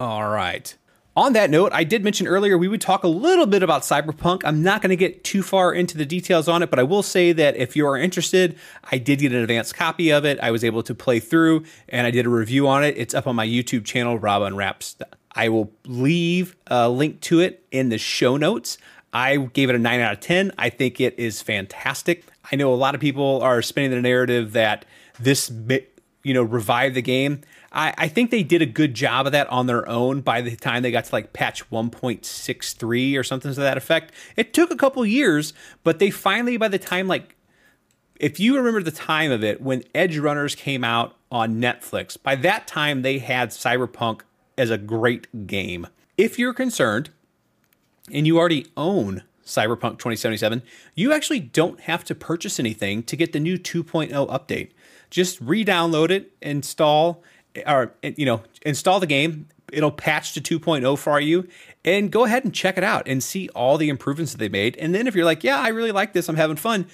All 0.00 0.28
right. 0.28 0.76
On 1.16 1.32
that 1.34 1.48
note, 1.48 1.72
I 1.72 1.84
did 1.84 2.02
mention 2.02 2.26
earlier 2.26 2.58
we 2.58 2.66
would 2.66 2.80
talk 2.80 3.04
a 3.04 3.08
little 3.08 3.46
bit 3.46 3.62
about 3.62 3.82
Cyberpunk. 3.82 4.42
I'm 4.44 4.64
not 4.64 4.82
going 4.82 4.90
to 4.90 4.96
get 4.96 5.22
too 5.22 5.44
far 5.44 5.72
into 5.72 5.96
the 5.96 6.04
details 6.04 6.48
on 6.48 6.60
it, 6.60 6.70
but 6.70 6.80
I 6.80 6.82
will 6.82 7.04
say 7.04 7.32
that 7.32 7.56
if 7.56 7.76
you 7.76 7.86
are 7.86 7.96
interested, 7.96 8.58
I 8.90 8.98
did 8.98 9.20
get 9.20 9.30
an 9.30 9.38
advanced 9.38 9.76
copy 9.76 10.10
of 10.10 10.24
it. 10.24 10.40
I 10.40 10.50
was 10.50 10.64
able 10.64 10.82
to 10.82 10.94
play 10.94 11.20
through 11.20 11.64
and 11.88 12.04
I 12.04 12.10
did 12.10 12.26
a 12.26 12.28
review 12.28 12.66
on 12.66 12.82
it. 12.82 12.98
It's 12.98 13.14
up 13.14 13.28
on 13.28 13.36
my 13.36 13.46
YouTube 13.46 13.84
channel, 13.84 14.18
Rob 14.18 14.42
Unwraps. 14.42 14.96
I 15.30 15.50
will 15.50 15.72
leave 15.86 16.56
a 16.66 16.88
link 16.88 17.20
to 17.22 17.38
it 17.38 17.64
in 17.70 17.90
the 17.90 17.98
show 17.98 18.36
notes. 18.36 18.76
I 19.12 19.36
gave 19.36 19.70
it 19.70 19.76
a 19.76 19.78
9 19.78 20.00
out 20.00 20.14
of 20.14 20.20
10. 20.20 20.50
I 20.58 20.68
think 20.68 21.00
it 21.00 21.16
is 21.16 21.40
fantastic. 21.40 22.24
I 22.50 22.56
know 22.56 22.74
a 22.74 22.76
lot 22.76 22.96
of 22.96 23.00
people 23.00 23.40
are 23.40 23.62
spinning 23.62 23.92
the 23.92 24.00
narrative 24.00 24.52
that 24.54 24.84
this 25.20 25.52
you 26.24 26.34
know 26.34 26.42
revived 26.42 26.96
the 26.96 27.02
game. 27.02 27.42
I, 27.74 27.92
I 27.98 28.08
think 28.08 28.30
they 28.30 28.44
did 28.44 28.62
a 28.62 28.66
good 28.66 28.94
job 28.94 29.26
of 29.26 29.32
that 29.32 29.48
on 29.48 29.66
their 29.66 29.86
own 29.88 30.20
by 30.20 30.40
the 30.40 30.54
time 30.54 30.82
they 30.82 30.92
got 30.92 31.04
to 31.06 31.14
like 31.14 31.32
patch 31.32 31.68
1.63 31.70 33.18
or 33.18 33.24
something 33.24 33.52
to 33.52 33.60
that 33.60 33.76
effect. 33.76 34.12
It 34.36 34.54
took 34.54 34.70
a 34.70 34.76
couple 34.76 35.04
years, 35.04 35.52
but 35.82 35.98
they 35.98 36.10
finally, 36.10 36.56
by 36.56 36.68
the 36.68 36.78
time 36.78 37.08
like, 37.08 37.34
if 38.20 38.38
you 38.38 38.56
remember 38.56 38.82
the 38.82 38.92
time 38.92 39.32
of 39.32 39.42
it 39.42 39.60
when 39.60 39.82
Edgerunners 39.94 40.56
came 40.56 40.84
out 40.84 41.16
on 41.32 41.60
Netflix, 41.60 42.16
by 42.22 42.36
that 42.36 42.68
time 42.68 43.02
they 43.02 43.18
had 43.18 43.50
Cyberpunk 43.50 44.20
as 44.56 44.70
a 44.70 44.78
great 44.78 45.46
game. 45.48 45.88
If 46.16 46.38
you're 46.38 46.54
concerned 46.54 47.10
and 48.12 48.24
you 48.24 48.38
already 48.38 48.66
own 48.76 49.24
Cyberpunk 49.44 49.98
2077, 49.98 50.62
you 50.94 51.12
actually 51.12 51.40
don't 51.40 51.80
have 51.80 52.04
to 52.04 52.14
purchase 52.14 52.60
anything 52.60 53.02
to 53.02 53.16
get 53.16 53.32
the 53.32 53.40
new 53.40 53.58
2.0 53.58 54.10
update. 54.12 54.70
Just 55.10 55.40
re 55.40 55.64
download 55.64 56.10
it, 56.10 56.32
install, 56.40 57.22
or 57.66 57.94
you 58.02 58.26
know 58.26 58.42
install 58.62 59.00
the 59.00 59.06
game. 59.06 59.48
It'll 59.72 59.90
patch 59.90 60.34
to 60.34 60.40
2.0 60.40 60.98
for 60.98 61.20
you. 61.20 61.48
And 61.84 62.10
go 62.10 62.24
ahead 62.24 62.44
and 62.44 62.54
check 62.54 62.78
it 62.78 62.84
out 62.84 63.08
and 63.08 63.22
see 63.22 63.48
all 63.50 63.76
the 63.76 63.88
improvements 63.88 64.32
that 64.32 64.38
they 64.38 64.48
made. 64.48 64.76
And 64.76 64.94
then 64.94 65.06
if 65.06 65.14
you're 65.14 65.24
like 65.24 65.44
yeah 65.44 65.60
i 65.60 65.68
really 65.68 65.92
like 65.92 66.12
this. 66.12 66.28
I'm 66.28 66.36
having 66.36 66.56
fun 66.56 66.86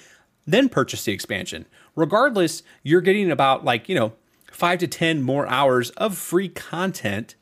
then 0.47 0.69
purchase 0.69 1.05
the 1.05 1.11
expansion. 1.11 1.65
Regardless 1.95 2.63
you're 2.83 3.01
getting 3.01 3.31
about 3.31 3.63
like 3.63 3.89
you 3.89 3.95
know 3.95 4.13
5 4.51 4.79
to 4.79 4.87
10 4.87 5.21
more 5.21 5.47
hours 5.47 5.91
of 5.91 6.17
free 6.17 6.49
content 6.49 7.35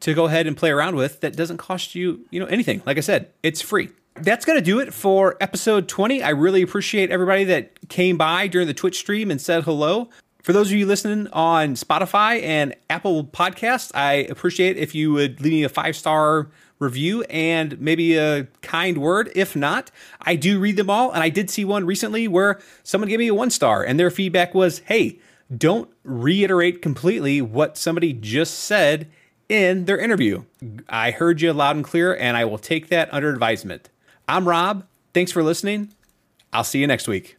to 0.00 0.14
go 0.14 0.26
ahead 0.26 0.46
and 0.46 0.56
play 0.56 0.70
around 0.70 0.96
with 0.96 1.20
that 1.20 1.36
doesn't 1.36 1.58
cost 1.58 1.94
you 1.94 2.26
you 2.30 2.40
know 2.40 2.46
anything. 2.46 2.82
Like 2.86 2.98
i 2.98 3.00
said 3.00 3.30
it's 3.42 3.60
free. 3.60 3.90
That's 4.16 4.44
going 4.44 4.58
to 4.58 4.64
do 4.64 4.78
it 4.78 4.94
for 4.94 5.36
episode 5.40 5.88
20 5.88 6.22
i 6.22 6.30
really 6.30 6.62
appreciate 6.62 7.10
everybody 7.10 7.44
that 7.44 7.88
came 7.88 8.16
by 8.16 8.46
during 8.46 8.68
the 8.68 8.74
twitch 8.74 8.98
stream 8.98 9.28
and 9.30 9.40
said 9.40 9.64
hello 9.64 10.08
For 10.44 10.52
those 10.52 10.70
of 10.70 10.76
you 10.76 10.84
listening 10.84 11.26
on 11.32 11.74
Spotify 11.74 12.42
and 12.42 12.76
Apple 12.90 13.24
Podcasts, 13.24 13.90
I 13.94 14.26
appreciate 14.28 14.76
if 14.76 14.94
you 14.94 15.10
would 15.14 15.40
leave 15.40 15.54
me 15.54 15.64
a 15.64 15.70
five 15.70 15.96
star 15.96 16.48
review 16.78 17.22
and 17.30 17.80
maybe 17.80 18.18
a 18.18 18.46
kind 18.60 18.98
word. 18.98 19.32
If 19.34 19.56
not, 19.56 19.90
I 20.20 20.36
do 20.36 20.60
read 20.60 20.76
them 20.76 20.90
all. 20.90 21.10
And 21.12 21.22
I 21.22 21.30
did 21.30 21.48
see 21.48 21.64
one 21.64 21.86
recently 21.86 22.28
where 22.28 22.60
someone 22.82 23.08
gave 23.08 23.20
me 23.20 23.28
a 23.28 23.34
one 23.34 23.48
star 23.48 23.82
and 23.82 23.98
their 23.98 24.10
feedback 24.10 24.54
was, 24.54 24.80
hey, 24.80 25.18
don't 25.56 25.88
reiterate 26.02 26.82
completely 26.82 27.40
what 27.40 27.78
somebody 27.78 28.12
just 28.12 28.52
said 28.52 29.08
in 29.48 29.86
their 29.86 29.98
interview. 29.98 30.44
I 30.90 31.10
heard 31.10 31.40
you 31.40 31.54
loud 31.54 31.76
and 31.76 31.84
clear, 31.84 32.14
and 32.14 32.36
I 32.36 32.44
will 32.44 32.58
take 32.58 32.88
that 32.88 33.08
under 33.14 33.30
advisement. 33.30 33.88
I'm 34.28 34.46
Rob. 34.46 34.86
Thanks 35.14 35.32
for 35.32 35.42
listening. 35.42 35.94
I'll 36.52 36.64
see 36.64 36.80
you 36.80 36.86
next 36.86 37.08
week. 37.08 37.38